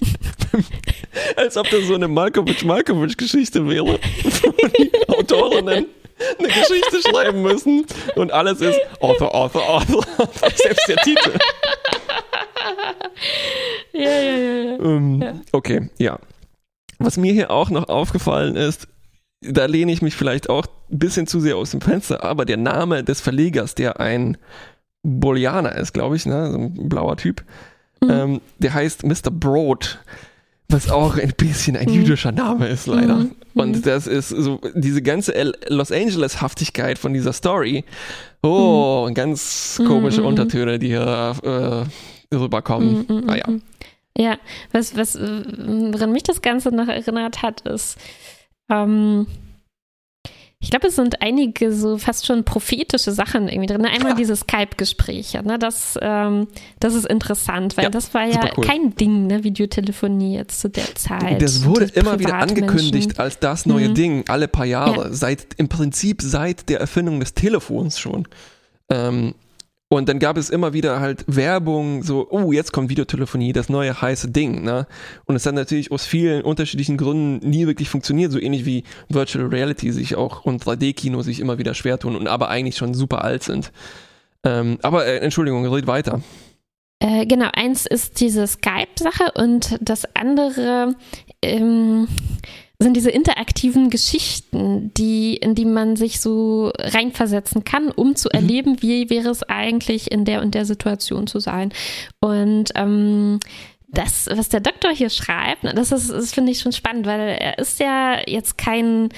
[1.36, 5.88] als ob das so eine Malkovich-Malkovich-Geschichte wäre, wo die Autorinnen
[6.39, 10.05] eine Geschichte schreiben müssen und alles ist Author, Author, Author.
[10.55, 11.32] Selbst der Titel.
[13.91, 14.63] Ja, ja, ja.
[14.63, 14.76] ja.
[14.78, 16.17] Um, ähm, okay, ja.
[16.97, 18.88] Was mir hier auch noch aufgefallen ist,
[19.49, 22.57] da lehne ich mich vielleicht auch ein bisschen zu sehr aus dem Fenster, aber der
[22.57, 24.37] Name des Verlegers, der ein
[25.03, 27.43] Bolianer ist, glaube ich, ne, so ein blauer Typ,
[28.01, 28.09] mhm.
[28.09, 29.31] ähm, der heißt Mr.
[29.31, 29.99] Broad
[30.67, 31.93] was auch ein bisschen ein mhm.
[31.93, 33.17] jüdischer Name ist, leider.
[33.17, 33.35] Mhm.
[33.53, 33.81] Und mhm.
[33.83, 37.85] das ist so, diese ganze Los Angeles-Haftigkeit von dieser Story.
[38.41, 39.13] Oh, mhm.
[39.13, 40.27] ganz komische mhm.
[40.27, 41.35] Untertöne, die hier
[42.31, 43.05] äh, rüberkommen.
[43.07, 43.29] Mhm.
[43.29, 43.45] Ah, ja.
[44.17, 44.37] Ja,
[44.71, 45.43] was, was, äh,
[45.91, 47.97] woran mich das Ganze noch erinnert hat, ist,
[48.70, 49.28] ähm,
[50.66, 53.86] ich glaube, es sind einige so fast schon prophetische Sachen irgendwie drin.
[53.86, 54.16] Einmal ja.
[54.16, 55.59] diese Skype-Gespräche, ne?
[55.59, 56.47] das, ähm,
[56.80, 58.66] das ist interessant, weil ja, das war ja cool.
[58.66, 59.43] kein Ding, ne?
[59.43, 61.39] Videotelefonie jetzt zu der Zeit.
[61.39, 63.93] Das wurde immer wieder angekündigt als das neue mhm.
[63.93, 65.13] Ding, alle paar Jahre, ja.
[65.13, 68.28] seit im Prinzip seit der Erfindung des Telefons schon.
[68.89, 69.36] Ähm,
[69.95, 74.01] und dann gab es immer wieder halt Werbung, so, oh, jetzt kommt Videotelefonie, das neue
[74.01, 74.87] heiße Ding, ne?
[75.25, 79.45] Und es hat natürlich aus vielen unterschiedlichen Gründen nie wirklich funktioniert, so ähnlich wie Virtual
[79.45, 83.23] Reality sich auch und 3D-Kino sich immer wieder schwer tun und aber eigentlich schon super
[83.23, 83.71] alt sind.
[84.43, 86.21] Ähm, aber äh, Entschuldigung, red weiter.
[86.99, 90.95] Äh, genau, eins ist diese Skype-Sache und das andere,
[91.41, 92.07] ähm,
[92.80, 98.39] sind diese interaktiven Geschichten, die, in die man sich so reinversetzen kann, um zu mhm.
[98.39, 101.71] erleben, wie wäre es eigentlich in der und der Situation zu sein.
[102.19, 103.39] Und ähm,
[103.88, 107.59] das, was der Doktor hier schreibt, das ist, das finde ich schon spannend, weil er
[107.59, 109.09] ist ja jetzt kein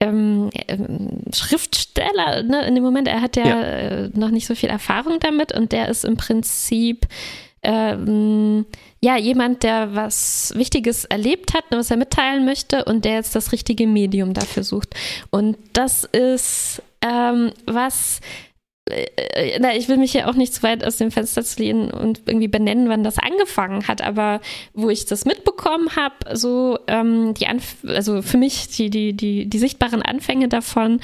[0.00, 3.08] ähm, ähm, Schriftsteller ne, in dem Moment.
[3.08, 6.16] Er hat ja, ja, äh, noch nicht so viel Erfahrung damit und der ist im
[6.16, 7.06] Prinzip
[7.62, 8.66] ähm,
[9.02, 13.52] ja, jemand, der was Wichtiges erlebt hat, was er mitteilen möchte und der jetzt das
[13.52, 14.94] richtige Medium dafür sucht.
[15.30, 18.20] Und das ist ähm, was
[18.88, 22.22] äh, na, ich will mich ja auch nicht zu weit aus dem Fenster lehnen und
[22.26, 24.40] irgendwie benennen, wann das angefangen hat, aber
[24.74, 29.46] wo ich das mitbekommen habe, so ähm, die Anf also für mich die, die, die,
[29.46, 31.00] die sichtbaren Anfänge davon,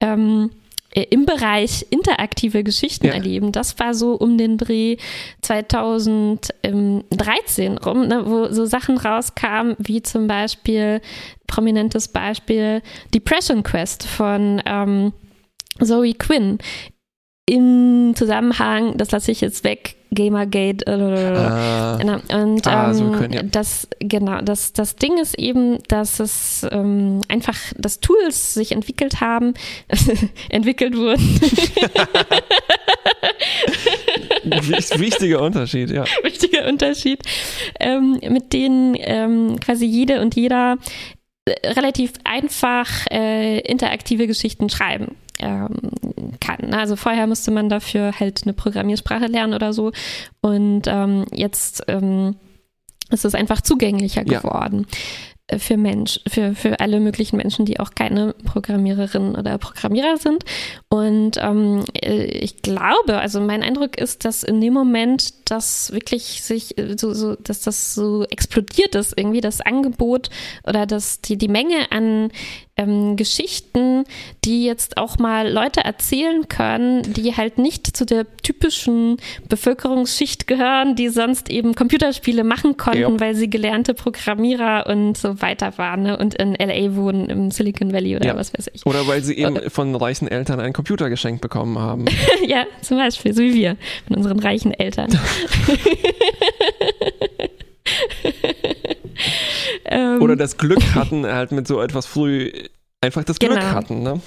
[0.00, 0.63] ähm, äh,
[1.02, 3.14] im Bereich interaktive Geschichten ja.
[3.14, 3.50] erleben.
[3.52, 4.96] Das war so um den Dreh
[5.42, 11.00] 2013 rum, ne, wo so Sachen rauskamen, wie zum Beispiel,
[11.46, 12.82] prominentes Beispiel,
[13.12, 15.12] Depression Quest von ähm,
[15.80, 16.58] Zoe Quinn
[17.46, 20.86] im Zusammenhang, das lasse ich jetzt weg, Gamergate.
[20.86, 22.18] Äh, ah, genau.
[22.32, 23.42] Und ah, ähm, so können, ja.
[23.42, 29.20] das genau, das, das Ding ist eben, dass es ähm, einfach, dass Tools sich entwickelt
[29.20, 29.52] haben,
[30.48, 31.22] entwickelt wurden.
[34.98, 36.04] Wichtiger Unterschied, ja.
[36.22, 37.20] Wichtiger Unterschied,
[37.78, 40.78] ähm, mit denen ähm, quasi jede und jeder
[41.44, 45.72] äh, relativ einfach äh, interaktive Geschichten schreiben ähm,
[46.40, 46.74] kann.
[46.74, 49.92] Also vorher musste man dafür halt eine Programmiersprache lernen oder so.
[50.40, 52.36] Und ähm, jetzt ähm,
[53.10, 54.86] ist es einfach zugänglicher geworden.
[54.90, 54.98] Ja
[55.58, 60.44] für Mensch, für, für alle möglichen Menschen, die auch keine Programmiererinnen oder Programmierer sind.
[60.88, 66.42] Und ähm, äh, ich glaube, also mein Eindruck ist, dass in dem Moment, dass wirklich
[66.42, 70.30] sich äh, so, so dass das so explodiert ist, irgendwie das Angebot
[70.66, 72.30] oder dass die, die Menge an
[72.76, 74.04] ähm, Geschichten,
[74.44, 79.18] die jetzt auch mal Leute erzählen können, die halt nicht zu der typischen
[79.48, 83.20] Bevölkerungsschicht gehören, die sonst eben Computerspiele machen konnten, ja.
[83.20, 86.16] weil sie gelernte Programmierer und so weiter waren ne?
[86.16, 88.36] und in LA wohnen, im Silicon Valley oder ja.
[88.36, 88.84] was weiß ich.
[88.86, 92.06] Oder weil sie eben oder, von reichen Eltern einen Computer geschenkt bekommen haben.
[92.46, 95.10] ja, zum Beispiel, so wie wir, von unseren reichen Eltern.
[99.94, 102.50] Ähm, Oder das Glück hatten, halt mit so etwas früh
[103.00, 103.54] einfach das genau.
[103.54, 104.20] Glück hatten, ne?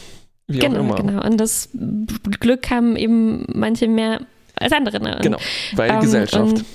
[0.48, 0.96] Wie genau, auch immer.
[0.96, 1.70] Genau, und das
[2.40, 4.22] Glück haben eben manche mehr
[4.56, 5.02] als andere.
[5.02, 5.18] Ne?
[5.18, 5.38] Und, genau,
[5.74, 6.54] weil ähm, Gesellschaft.
[6.54, 6.66] Und,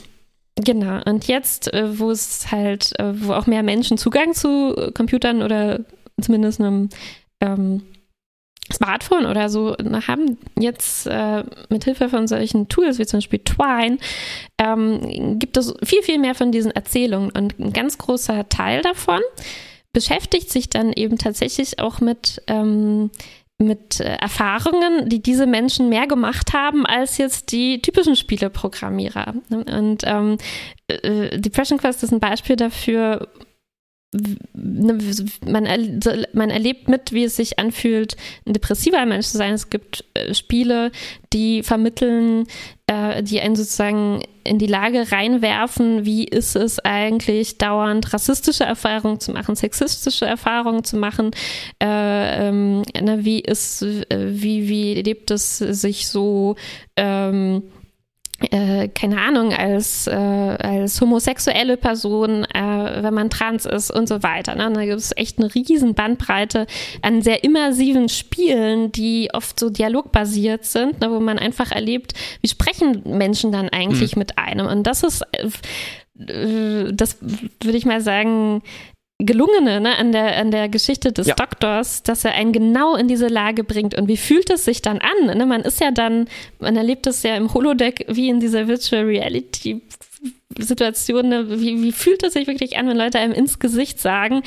[0.56, 5.42] Genau, und jetzt, äh, wo es halt, äh, wo auch mehr Menschen Zugang zu Computern
[5.42, 5.80] oder
[6.20, 6.90] zumindest einem
[7.40, 7.80] ähm,
[8.72, 13.98] Smartphone oder so haben jetzt äh, mit Hilfe von solchen Tools wie zum Beispiel Twine
[14.58, 19.20] ähm, gibt es viel viel mehr von diesen Erzählungen und ein ganz großer Teil davon
[19.92, 23.10] beschäftigt sich dann eben tatsächlich auch mit ähm,
[23.58, 29.34] mit äh, Erfahrungen, die diese Menschen mehr gemacht haben als jetzt die typischen Spieleprogrammierer.
[29.50, 30.38] Und ähm,
[30.88, 33.28] äh, Depression Quest ist ein Beispiel dafür,
[34.14, 34.98] Ne,
[35.46, 35.66] man,
[36.34, 39.54] man erlebt mit, wie es sich anfühlt, ein depressiver Mensch zu sein.
[39.54, 40.92] Es gibt äh, Spiele,
[41.32, 42.46] die vermitteln,
[42.86, 49.18] äh, die einen sozusagen in die Lage reinwerfen, wie ist es eigentlich, dauernd rassistische Erfahrungen
[49.18, 51.30] zu machen, sexistische Erfahrungen zu machen,
[51.82, 56.56] äh, ähm, ne, wie ist, äh, wie, wie lebt es sich so,
[56.96, 57.62] ähm,
[58.50, 62.44] äh, keine Ahnung, als, äh, als homosexuelle Person
[63.00, 64.54] wenn man trans ist und so weiter.
[64.54, 64.70] Ne?
[64.72, 66.66] Da gibt es echt eine riesen Bandbreite
[67.02, 71.10] an sehr immersiven Spielen, die oft so dialogbasiert sind, ne?
[71.10, 74.20] wo man einfach erlebt, wie sprechen Menschen dann eigentlich mhm.
[74.20, 74.66] mit einem.
[74.66, 75.22] Und das ist,
[76.18, 78.62] äh, das würde ich mal sagen,
[79.18, 81.34] gelungene ne, an, der, an der Geschichte des ja.
[81.34, 83.94] Doktors, dass er einen genau in diese Lage bringt.
[83.94, 85.36] Und wie fühlt es sich dann an?
[85.36, 85.46] Ne?
[85.46, 86.28] Man ist ja dann,
[86.58, 89.82] man erlebt es ja im Holodeck wie in dieser Virtual Reality
[90.58, 91.60] Situation, ne?
[91.60, 94.42] wie, wie fühlt es sich wirklich an, wenn Leute einem ins Gesicht sagen,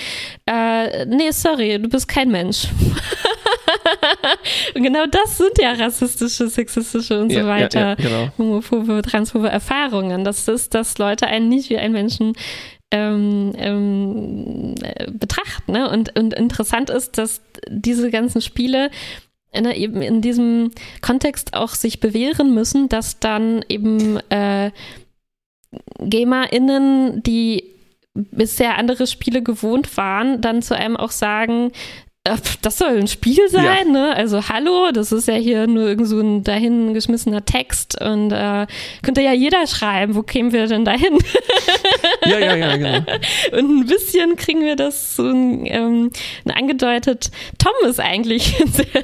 [0.46, 2.68] äh, nee, sorry, du bist kein Mensch.
[4.76, 8.32] und genau das sind ja rassistische, sexistische und ja, so weiter, ja, ja, genau.
[8.38, 10.24] homophobe, transphobe Erfahrungen.
[10.24, 12.34] Das ist, dass Leute einen nicht wie einen Menschen
[12.92, 14.76] ähm, ähm,
[15.12, 15.72] betrachten.
[15.72, 15.90] Ne?
[15.90, 18.92] Und, und interessant ist, dass diese ganzen Spiele
[19.54, 20.72] ne, eben in diesem
[21.02, 24.72] Kontext auch sich bewähren müssen, dass dann eben äh,
[26.00, 27.76] GamerInnen, die
[28.14, 31.72] bisher andere Spiele gewohnt waren, dann zu einem auch sagen,
[32.62, 33.92] das soll ein Spiel sein, ja.
[33.92, 34.16] ne?
[34.16, 38.66] Also hallo, das ist ja hier nur irgend so ein dahingeschmissener Text und äh,
[39.04, 41.20] könnte ja jeder schreiben, wo kämen wir denn dahin?
[42.26, 42.98] ja, ja, ja, genau.
[43.52, 46.10] Und ein bisschen kriegen wir das so ähm,
[46.52, 47.30] angedeutet.
[47.60, 48.86] Tom ist eigentlich ein sehr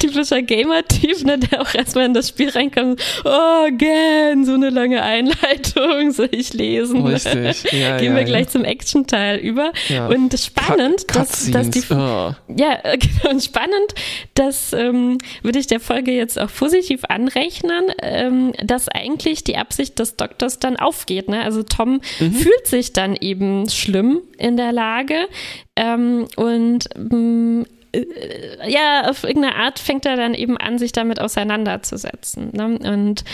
[0.00, 3.00] typischer Gamer-Typ, ne, der auch erstmal in das Spiel reinkommt.
[3.24, 7.06] Oh, again, so eine lange Einleitung, soll ich lesen?
[7.06, 7.72] Richtig.
[7.72, 9.72] Ja, Gehen ja, wir gleich zum Action-Teil über.
[10.08, 12.31] Und spannend, dass, dass die oh.
[12.48, 13.30] Ja, genau.
[13.30, 13.94] Und spannend,
[14.34, 19.98] das ähm, würde ich der Folge jetzt auch positiv anrechnen, ähm, dass eigentlich die Absicht
[19.98, 21.28] des Doktors dann aufgeht.
[21.28, 21.42] Ne?
[21.42, 22.32] Also Tom mhm.
[22.32, 25.28] fühlt sich dann eben schlimm in der Lage
[25.76, 27.62] ähm, und mm,
[27.92, 32.50] äh, ja, auf irgendeine Art fängt er dann eben an, sich damit auseinanderzusetzen.
[32.52, 32.78] Ne?
[32.90, 33.24] Und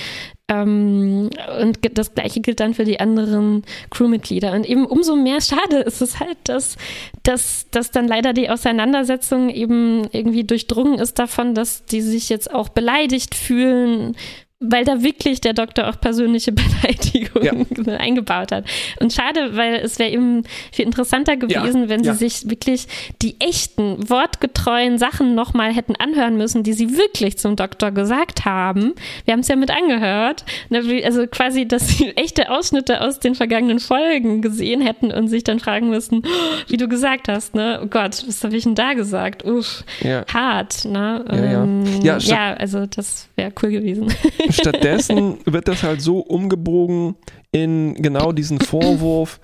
[0.48, 1.30] ähm,
[1.60, 4.52] und das gleiche gilt dann für die anderen Crewmitglieder.
[4.52, 6.76] Und eben umso mehr schade ist es halt, dass,
[7.22, 12.52] dass, dass dann leider die Auseinandersetzung eben irgendwie durchdrungen ist davon, dass die sich jetzt
[12.52, 14.16] auch beleidigt fühlen
[14.60, 17.94] weil da wirklich der Doktor auch persönliche Beleidigungen ja.
[17.98, 18.64] eingebaut hat.
[19.00, 20.42] Und schade, weil es wäre eben
[20.72, 21.88] viel interessanter gewesen, ja.
[21.88, 22.14] wenn sie ja.
[22.14, 22.86] sich wirklich
[23.22, 28.94] die echten, wortgetreuen Sachen nochmal hätten anhören müssen, die sie wirklich zum Doktor gesagt haben.
[29.24, 30.44] Wir haben es ja mit angehört.
[31.04, 35.60] Also quasi, dass sie echte Ausschnitte aus den vergangenen Folgen gesehen hätten und sich dann
[35.60, 36.22] fragen müssen,
[36.66, 37.80] wie du gesagt hast, ne?
[37.82, 39.44] Oh Gott, was habe ich denn da gesagt?
[39.44, 39.84] Uff,
[40.32, 41.24] hart, ne?
[41.30, 42.54] Ja, ähm, ja.
[42.54, 44.12] also das wäre cool gewesen.
[44.50, 47.16] Stattdessen wird das halt so umgebogen
[47.52, 49.40] in genau diesen Vorwurf,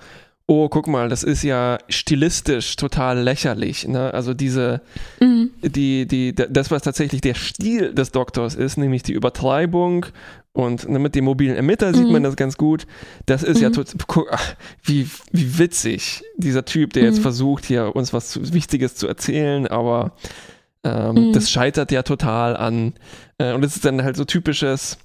[0.47, 3.87] oh, guck mal, das ist ja stilistisch total lächerlich.
[3.87, 4.13] Ne?
[4.13, 4.81] Also diese,
[5.19, 5.51] mhm.
[5.61, 10.05] die, die, das, was tatsächlich der Stil des Doktors ist, nämlich die Übertreibung
[10.53, 12.13] und ne, mit dem mobilen Emitter sieht mhm.
[12.13, 12.85] man das ganz gut.
[13.25, 13.63] Das ist mhm.
[13.63, 14.27] ja total,
[14.83, 17.23] wie, wie witzig, dieser Typ, der jetzt mhm.
[17.23, 20.13] versucht, hier uns was Wichtiges zu erzählen, aber
[20.85, 21.33] ähm, mhm.
[21.33, 22.93] Das scheitert ja total an.
[23.37, 24.97] Äh, und es ist dann halt so typisches,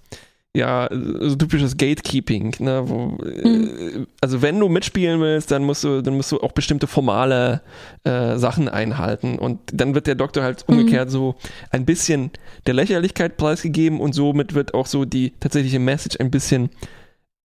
[0.55, 2.83] ja, so typisches Gatekeeping, ne?
[2.87, 4.07] Wo, äh, mhm.
[4.21, 7.63] also wenn du mitspielen willst, dann musst du, dann musst du auch bestimmte formale
[8.05, 9.39] äh, Sachen einhalten.
[9.39, 10.79] Und dann wird der Doktor halt mhm.
[10.79, 11.13] umgekehrt mhm.
[11.13, 11.35] so
[11.71, 12.31] ein bisschen
[12.67, 16.71] der Lächerlichkeit preisgegeben und somit wird auch so die tatsächliche Message ein bisschen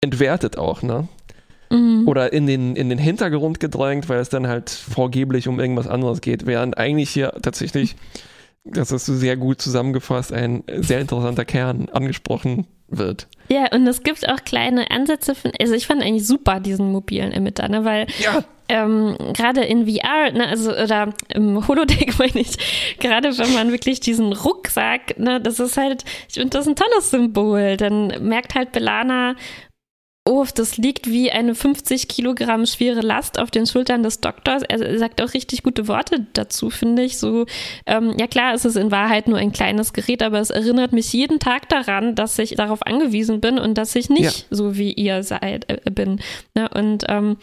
[0.00, 1.08] entwertet auch, ne?
[1.72, 2.06] mhm.
[2.06, 6.20] oder in den, in den Hintergrund gedrängt, weil es dann halt vorgeblich um irgendwas anderes
[6.20, 7.96] geht, während eigentlich hier tatsächlich,
[8.64, 13.26] das hast du sehr gut zusammengefasst, ein sehr interessanter Kern angesprochen wird.
[13.48, 17.32] Ja, und es gibt auch kleine Ansätze von, also ich fand eigentlich super diesen mobilen
[17.32, 18.44] Emitter, ne, weil ja.
[18.68, 22.56] ähm, gerade in VR, ne, also oder im Holodeck meine ich,
[22.98, 27.10] gerade wenn man wirklich diesen Rucksack, ne, das ist halt, ich finde das ein tolles
[27.10, 29.34] Symbol, dann merkt halt Belana,
[30.24, 34.62] oh, das liegt wie eine 50 Kilogramm schwere Last auf den Schultern des Doktors.
[34.62, 37.18] Er sagt auch richtig gute Worte dazu, finde ich.
[37.18, 37.46] So,
[37.86, 41.12] ähm, ja klar, es ist in Wahrheit nur ein kleines Gerät, aber es erinnert mich
[41.12, 44.56] jeden Tag daran, dass ich darauf angewiesen bin und dass ich nicht ja.
[44.56, 46.20] so wie ihr seid äh, bin.
[46.54, 46.68] Ne?
[46.72, 47.36] Und ähm,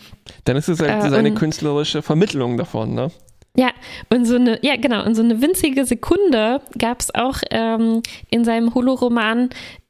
[0.46, 3.12] dann ist es halt äh, seine künstlerische Vermittlung davon, ne?
[3.58, 3.72] Ja,
[4.10, 8.46] und so eine, ja genau, und so eine winzige Sekunde gab es auch ähm, in
[8.46, 9.50] seinem Holoroman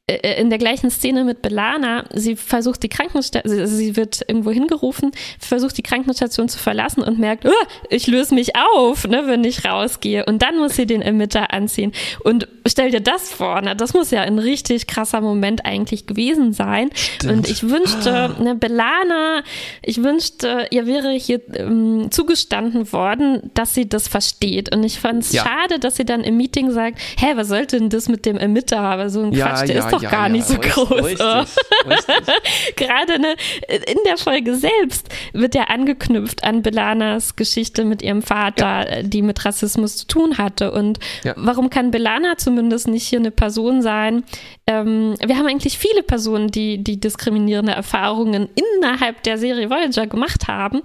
[0.09, 5.77] in der gleichen Szene mit Belana, sie versucht die Krankenstation, sie wird irgendwo hingerufen, versucht
[5.77, 10.25] die Krankenstation zu verlassen und merkt, oh, ich löse mich auf, ne, wenn ich rausgehe.
[10.25, 11.91] Und dann muss sie den Emitter anziehen.
[12.23, 16.53] Und stell dir das vor, ne, das muss ja ein richtig krasser Moment eigentlich gewesen
[16.53, 16.89] sein.
[16.93, 17.33] Stimmt.
[17.33, 18.41] Und ich wünschte, ah.
[18.41, 19.43] ne, Belana,
[19.81, 24.73] ich wünschte, ihr wäre hier ähm, zugestanden worden, dass sie das versteht.
[24.73, 25.43] Und ich fand es ja.
[25.43, 28.79] schade, dass sie dann im Meeting sagt, hä, was sollte denn das mit dem Emitter?
[28.79, 30.55] Aber so ein ja, Quatsch, der ja, ist doch doch ja, gar ja, nicht so
[30.55, 31.03] richtig, groß.
[31.03, 31.25] Richtig,
[31.87, 32.75] richtig.
[32.75, 33.35] Gerade ne,
[33.67, 39.43] in der Folge selbst wird ja angeknüpft an Belanas Geschichte mit ihrem Vater, die mit
[39.45, 40.71] Rassismus zu tun hatte.
[40.71, 40.99] Und
[41.35, 44.23] warum kann Belana zumindest nicht hier eine Person sein?
[44.67, 50.47] Ähm, wir haben eigentlich viele Personen, die, die diskriminierende Erfahrungen innerhalb der Serie Voyager gemacht
[50.47, 50.81] haben.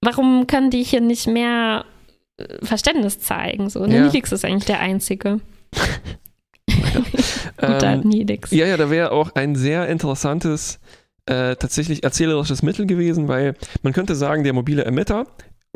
[0.00, 1.84] Warum können die hier nicht mehr
[2.36, 3.68] äh, Verständnis zeigen?
[3.68, 4.04] So, ja.
[4.04, 5.40] Nilix ist eigentlich der Einzige.
[7.60, 8.50] Guter ähm, Nilix.
[8.50, 10.80] Ja, ja, da wäre auch ein sehr interessantes,
[11.26, 15.26] äh, tatsächlich erzählerisches Mittel gewesen, weil man könnte sagen, der mobile Emitter,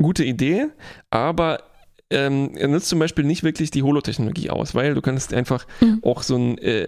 [0.01, 0.67] gute Idee,
[1.09, 1.63] aber
[2.09, 5.99] ähm, er nutzt zum Beispiel nicht wirklich die Holotechnologie aus, weil du kannst einfach mhm.
[6.03, 6.87] auch so ein, äh,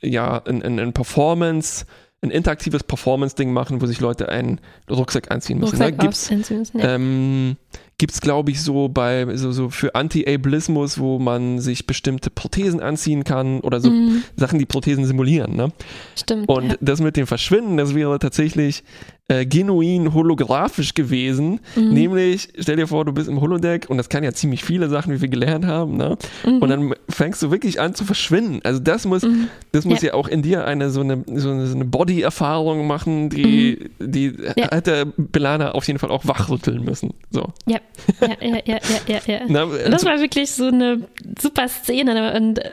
[0.00, 1.86] ja, ein, ein, ein Performance-
[2.22, 5.76] ein interaktives Performance-Ding machen, wo sich Leute einen Rucksack anziehen müssen.
[5.76, 5.98] Rucksack ne?
[5.98, 6.30] Gibt's,
[6.74, 6.94] ja.
[6.94, 7.56] ähm,
[7.98, 12.80] gibt es, glaube ich, so bei so, so für Anti-Ableismus, wo man sich bestimmte Prothesen
[12.80, 14.22] anziehen kann oder so mhm.
[14.36, 15.56] Sachen, die Prothesen simulieren.
[15.56, 15.72] Ne?
[16.14, 16.48] Stimmt.
[16.48, 16.76] Und ja.
[16.80, 18.84] das mit dem Verschwinden, das wäre tatsächlich
[19.28, 21.60] äh, genuin holographisch gewesen.
[21.74, 21.88] Mhm.
[21.88, 25.12] Nämlich, stell dir vor, du bist im Holodeck und das kann ja ziemlich viele Sachen,
[25.12, 26.16] wie wir gelernt haben, ne?
[26.46, 26.58] Mhm.
[26.58, 28.60] Und dann fängst du wirklich an zu verschwinden.
[28.62, 29.48] Also das muss, mhm.
[29.72, 30.08] das muss ja.
[30.08, 30.14] ja.
[30.14, 34.12] auch in dir eine so eine, so eine, so eine Body-Erfahrung machen, die, mhm.
[34.12, 34.70] die ja.
[34.70, 37.14] hätte Belana auf jeden Fall auch wachrütteln müssen.
[37.30, 37.52] So.
[37.68, 37.80] Ja,
[38.20, 39.40] ja, ja, ja, ja, ja.
[39.48, 41.08] Na, und das war wirklich so eine
[41.40, 42.72] super Szene und äh,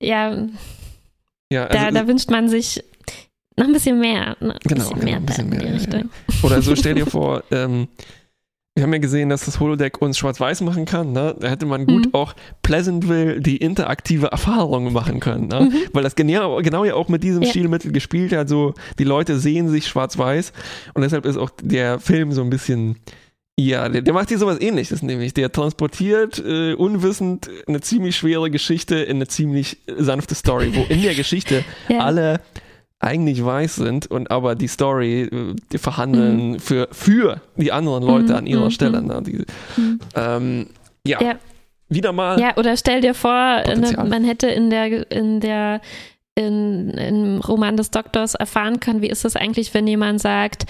[0.00, 0.46] ja,
[1.50, 2.82] ja also, da, da wünscht man sich
[3.56, 4.36] noch ein bisschen mehr.
[4.40, 4.54] Ne?
[4.54, 5.62] Ein genau, bisschen genau, mehr, ein bisschen mehr.
[5.64, 6.04] Ja, ja.
[6.42, 7.88] Oder so stell dir vor, ähm,
[8.74, 11.12] wir haben ja gesehen, dass das Holodeck uns schwarz-weiß machen kann.
[11.12, 11.36] Ne?
[11.38, 12.14] Da hätte man gut mhm.
[12.14, 15.48] auch Pleasantville die interaktive Erfahrung machen können.
[15.48, 15.68] Ne?
[15.70, 15.74] Mhm.
[15.92, 17.50] Weil das genau, genau ja auch mit diesem ja.
[17.50, 18.48] Stilmittel gespielt hat.
[18.48, 20.54] So, die Leute sehen sich schwarz-weiß.
[20.94, 22.96] Und deshalb ist auch der Film so ein bisschen.
[23.58, 28.50] Ja, der, der macht hier sowas ähnliches, nämlich der transportiert äh, unwissend eine ziemlich schwere
[28.50, 31.98] Geschichte in eine ziemlich sanfte Story, wo in der Geschichte ja.
[31.98, 32.40] alle
[32.98, 36.58] eigentlich weiß sind und aber die Story äh, die verhandeln mhm.
[36.60, 38.38] für, für die anderen Leute mhm.
[38.38, 38.70] an ihrer mhm.
[38.70, 39.02] Stelle.
[39.02, 39.22] Ne?
[39.22, 39.44] Die,
[39.76, 40.00] mhm.
[40.14, 40.66] ähm,
[41.06, 41.20] ja.
[41.20, 41.34] ja.
[41.90, 42.40] wieder mal.
[42.40, 43.32] Ja, oder stell dir vor,
[43.66, 45.82] ne, man hätte in der, in der
[46.34, 50.64] in, im Roman des Doktors erfahren können, wie ist es eigentlich, wenn jemand sagt,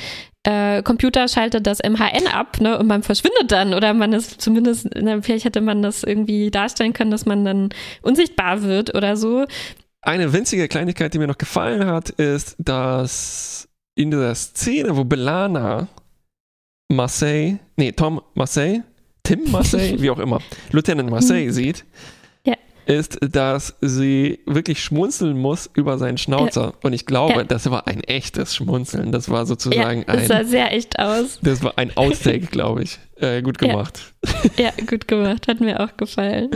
[0.45, 4.93] äh, Computer schaltet das MHN ab ne, und man verschwindet dann oder man ist zumindest,
[4.95, 7.71] ne, vielleicht hätte man das irgendwie darstellen können, dass man dann
[8.03, 9.47] unsichtbar wird oder so.
[10.01, 15.87] Eine winzige Kleinigkeit, die mir noch gefallen hat, ist, dass in dieser Szene, wo Belana
[16.89, 18.83] Marseille, nee, Tom Marseille,
[19.23, 20.41] Tim Marseille, wie auch immer,
[20.73, 21.53] Lieutenant Marseille mhm.
[21.53, 21.85] sieht,
[22.87, 26.65] ist, dass sie wirklich schmunzeln muss über seinen Schnauzer.
[26.65, 26.73] Ja.
[26.83, 27.45] Und ich glaube, ja.
[27.45, 29.13] das war ein echtes Schmunzeln.
[29.13, 30.29] Das war sozusagen ja, das ein.
[30.29, 31.39] Das sah sehr echt aus.
[31.43, 32.99] Das war ein Outtake, glaube ich.
[33.17, 34.13] Äh, gut gemacht.
[34.59, 34.71] Ja.
[34.89, 35.47] gut gemacht.
[35.49, 36.51] Hat mir auch gefallen.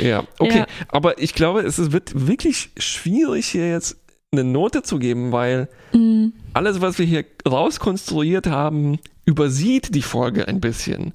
[0.00, 0.64] Ja, okay.
[0.88, 3.96] Aber ich glaube, es wird wirklich schwierig, hier jetzt
[4.32, 6.32] eine Note zu geben, weil mhm.
[6.54, 11.12] alles, was wir hier rauskonstruiert haben, übersieht die Folge ein bisschen.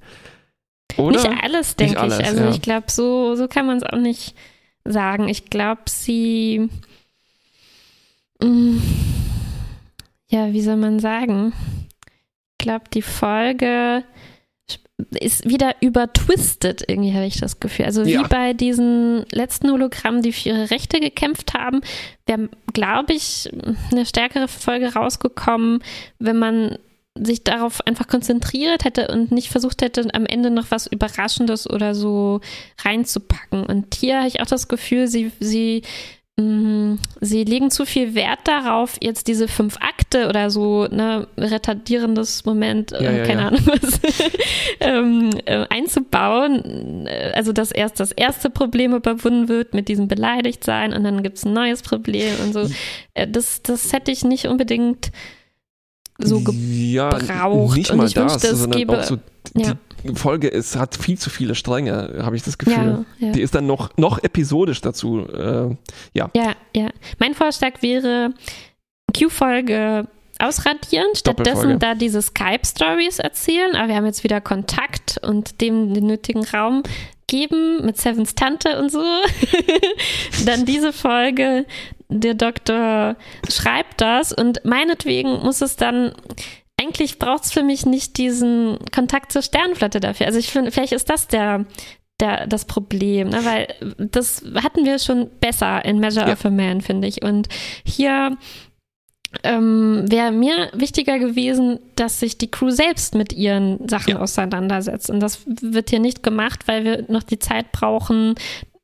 [0.95, 1.29] Oder?
[1.29, 2.25] Nicht alles, denke ich.
[2.25, 2.49] Also ja.
[2.49, 4.35] ich glaube, so, so kann man es auch nicht
[4.85, 5.27] sagen.
[5.27, 6.69] Ich glaube, sie.
[8.41, 8.81] Mh, mm,
[10.29, 11.53] ja, wie soll man sagen?
[12.59, 14.03] Ich glaube, die Folge
[15.19, 17.85] ist wieder übertwistet, irgendwie habe ich das Gefühl.
[17.85, 18.23] Also wie ja.
[18.27, 21.81] bei diesen letzten Hologrammen, die für ihre Rechte gekämpft haben,
[22.25, 23.49] wäre, glaube ich,
[23.91, 25.83] eine stärkere Folge rausgekommen,
[26.17, 26.77] wenn man
[27.24, 31.95] sich darauf einfach konzentriert hätte und nicht versucht hätte, am Ende noch was Überraschendes oder
[31.95, 32.41] so
[32.84, 33.65] reinzupacken.
[33.65, 35.84] Und hier habe ich auch das Gefühl, sie, sie,
[36.38, 41.28] mh, mm, sie legen zu viel Wert darauf, jetzt diese fünf Akte oder so, ne,
[41.38, 43.47] retardierendes Moment, ja, äh, ja, keine ja.
[43.47, 43.99] Ahnung was,
[44.80, 47.07] ähm, äh, einzubauen.
[47.34, 51.45] Also, dass erst das erste Problem überwunden wird mit diesem Beleidigtsein und dann gibt es
[51.45, 52.70] ein neues Problem und so.
[53.13, 55.11] Äh, das, das hätte ich nicht unbedingt
[56.18, 56.57] so gebraucht.
[56.59, 59.18] Ja, nicht mal das, wünschte, sondern gebe, auch so
[59.55, 59.74] ja.
[60.03, 63.05] die Folge ist, hat viel zu viele Stränge, habe ich das Gefühl.
[63.20, 63.32] Ja.
[63.32, 65.28] Die ist dann noch, noch episodisch dazu.
[65.28, 65.76] Äh,
[66.13, 66.30] ja.
[66.36, 66.89] ja, ja.
[67.20, 68.34] Mein Vorschlag wäre,
[69.18, 70.07] Q-Folge
[70.39, 73.76] ausradieren, stattdessen da diese Skype-Stories erzählen.
[73.76, 76.84] Aber wir haben jetzt wieder Kontakt und dem den nötigen Raum
[77.27, 79.02] geben mit Sevens Tante und so.
[80.45, 81.65] Dann diese Folge
[82.09, 83.15] der Doktor
[83.49, 86.13] schreibt das und meinetwegen muss es dann
[86.79, 90.27] eigentlich braucht es für mich nicht diesen Kontakt zur Sternflotte dafür.
[90.27, 91.65] Also ich finde, vielleicht ist das der,
[92.19, 93.43] der, das Problem, ne?
[93.43, 93.67] weil
[93.97, 96.34] das hatten wir schon besser in Measure ja.
[96.34, 97.23] of a Man, finde ich.
[97.23, 97.49] Und
[97.84, 98.38] hier
[99.43, 104.19] ähm, wäre mir wichtiger gewesen, dass sich die Crew selbst mit ihren Sachen ja.
[104.19, 105.09] auseinandersetzt.
[105.09, 108.35] Und das wird hier nicht gemacht, weil wir noch die Zeit brauchen,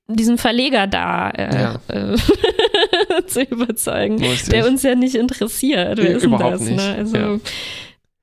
[0.07, 1.79] diesen Verleger da äh, ja.
[1.87, 2.17] äh,
[3.27, 5.97] zu überzeugen, der uns ja nicht interessiert.
[5.97, 6.61] Wer ist Überhaupt das?
[6.61, 6.95] Ne?
[6.97, 7.39] Also, ja.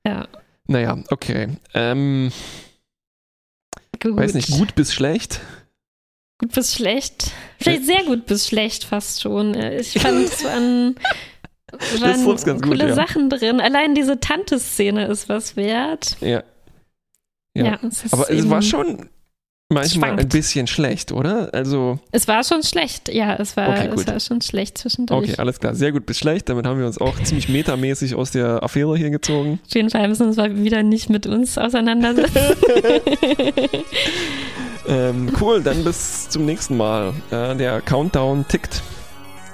[0.05, 0.27] ja.
[0.67, 1.49] Naja, okay.
[1.73, 2.31] Ähm,
[4.01, 4.15] gut.
[4.15, 5.41] Weiß nicht, gut bis schlecht?
[6.37, 7.31] Gut bis schlecht.
[7.59, 9.53] Vielleicht sehr gut bis schlecht fast schon.
[9.55, 10.95] Ich fand, es waren,
[11.71, 12.95] waren coole gut, ja.
[12.95, 13.59] Sachen drin.
[13.59, 16.17] Allein diese Tante-Szene ist was wert.
[16.21, 16.43] Ja.
[17.53, 19.09] Ja, ja es aber es war schon
[19.71, 21.53] manchmal ein bisschen schlecht, oder?
[21.53, 25.29] Also es war schon schlecht, ja, es war, okay, es war schon schlecht zwischendurch.
[25.29, 26.49] Okay, alles klar, sehr gut bis schlecht.
[26.49, 29.59] Damit haben wir uns auch ziemlich metamäßig aus der Affäre hier gezogen.
[29.65, 32.39] Auf jeden Fall müssen wir uns wieder nicht mit uns auseinandersetzen.
[34.87, 37.13] ähm, cool, dann bis zum nächsten Mal.
[37.31, 38.81] Äh, der Countdown tickt.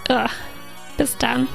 [0.10, 0.30] Ugh,
[0.98, 1.48] bis dann.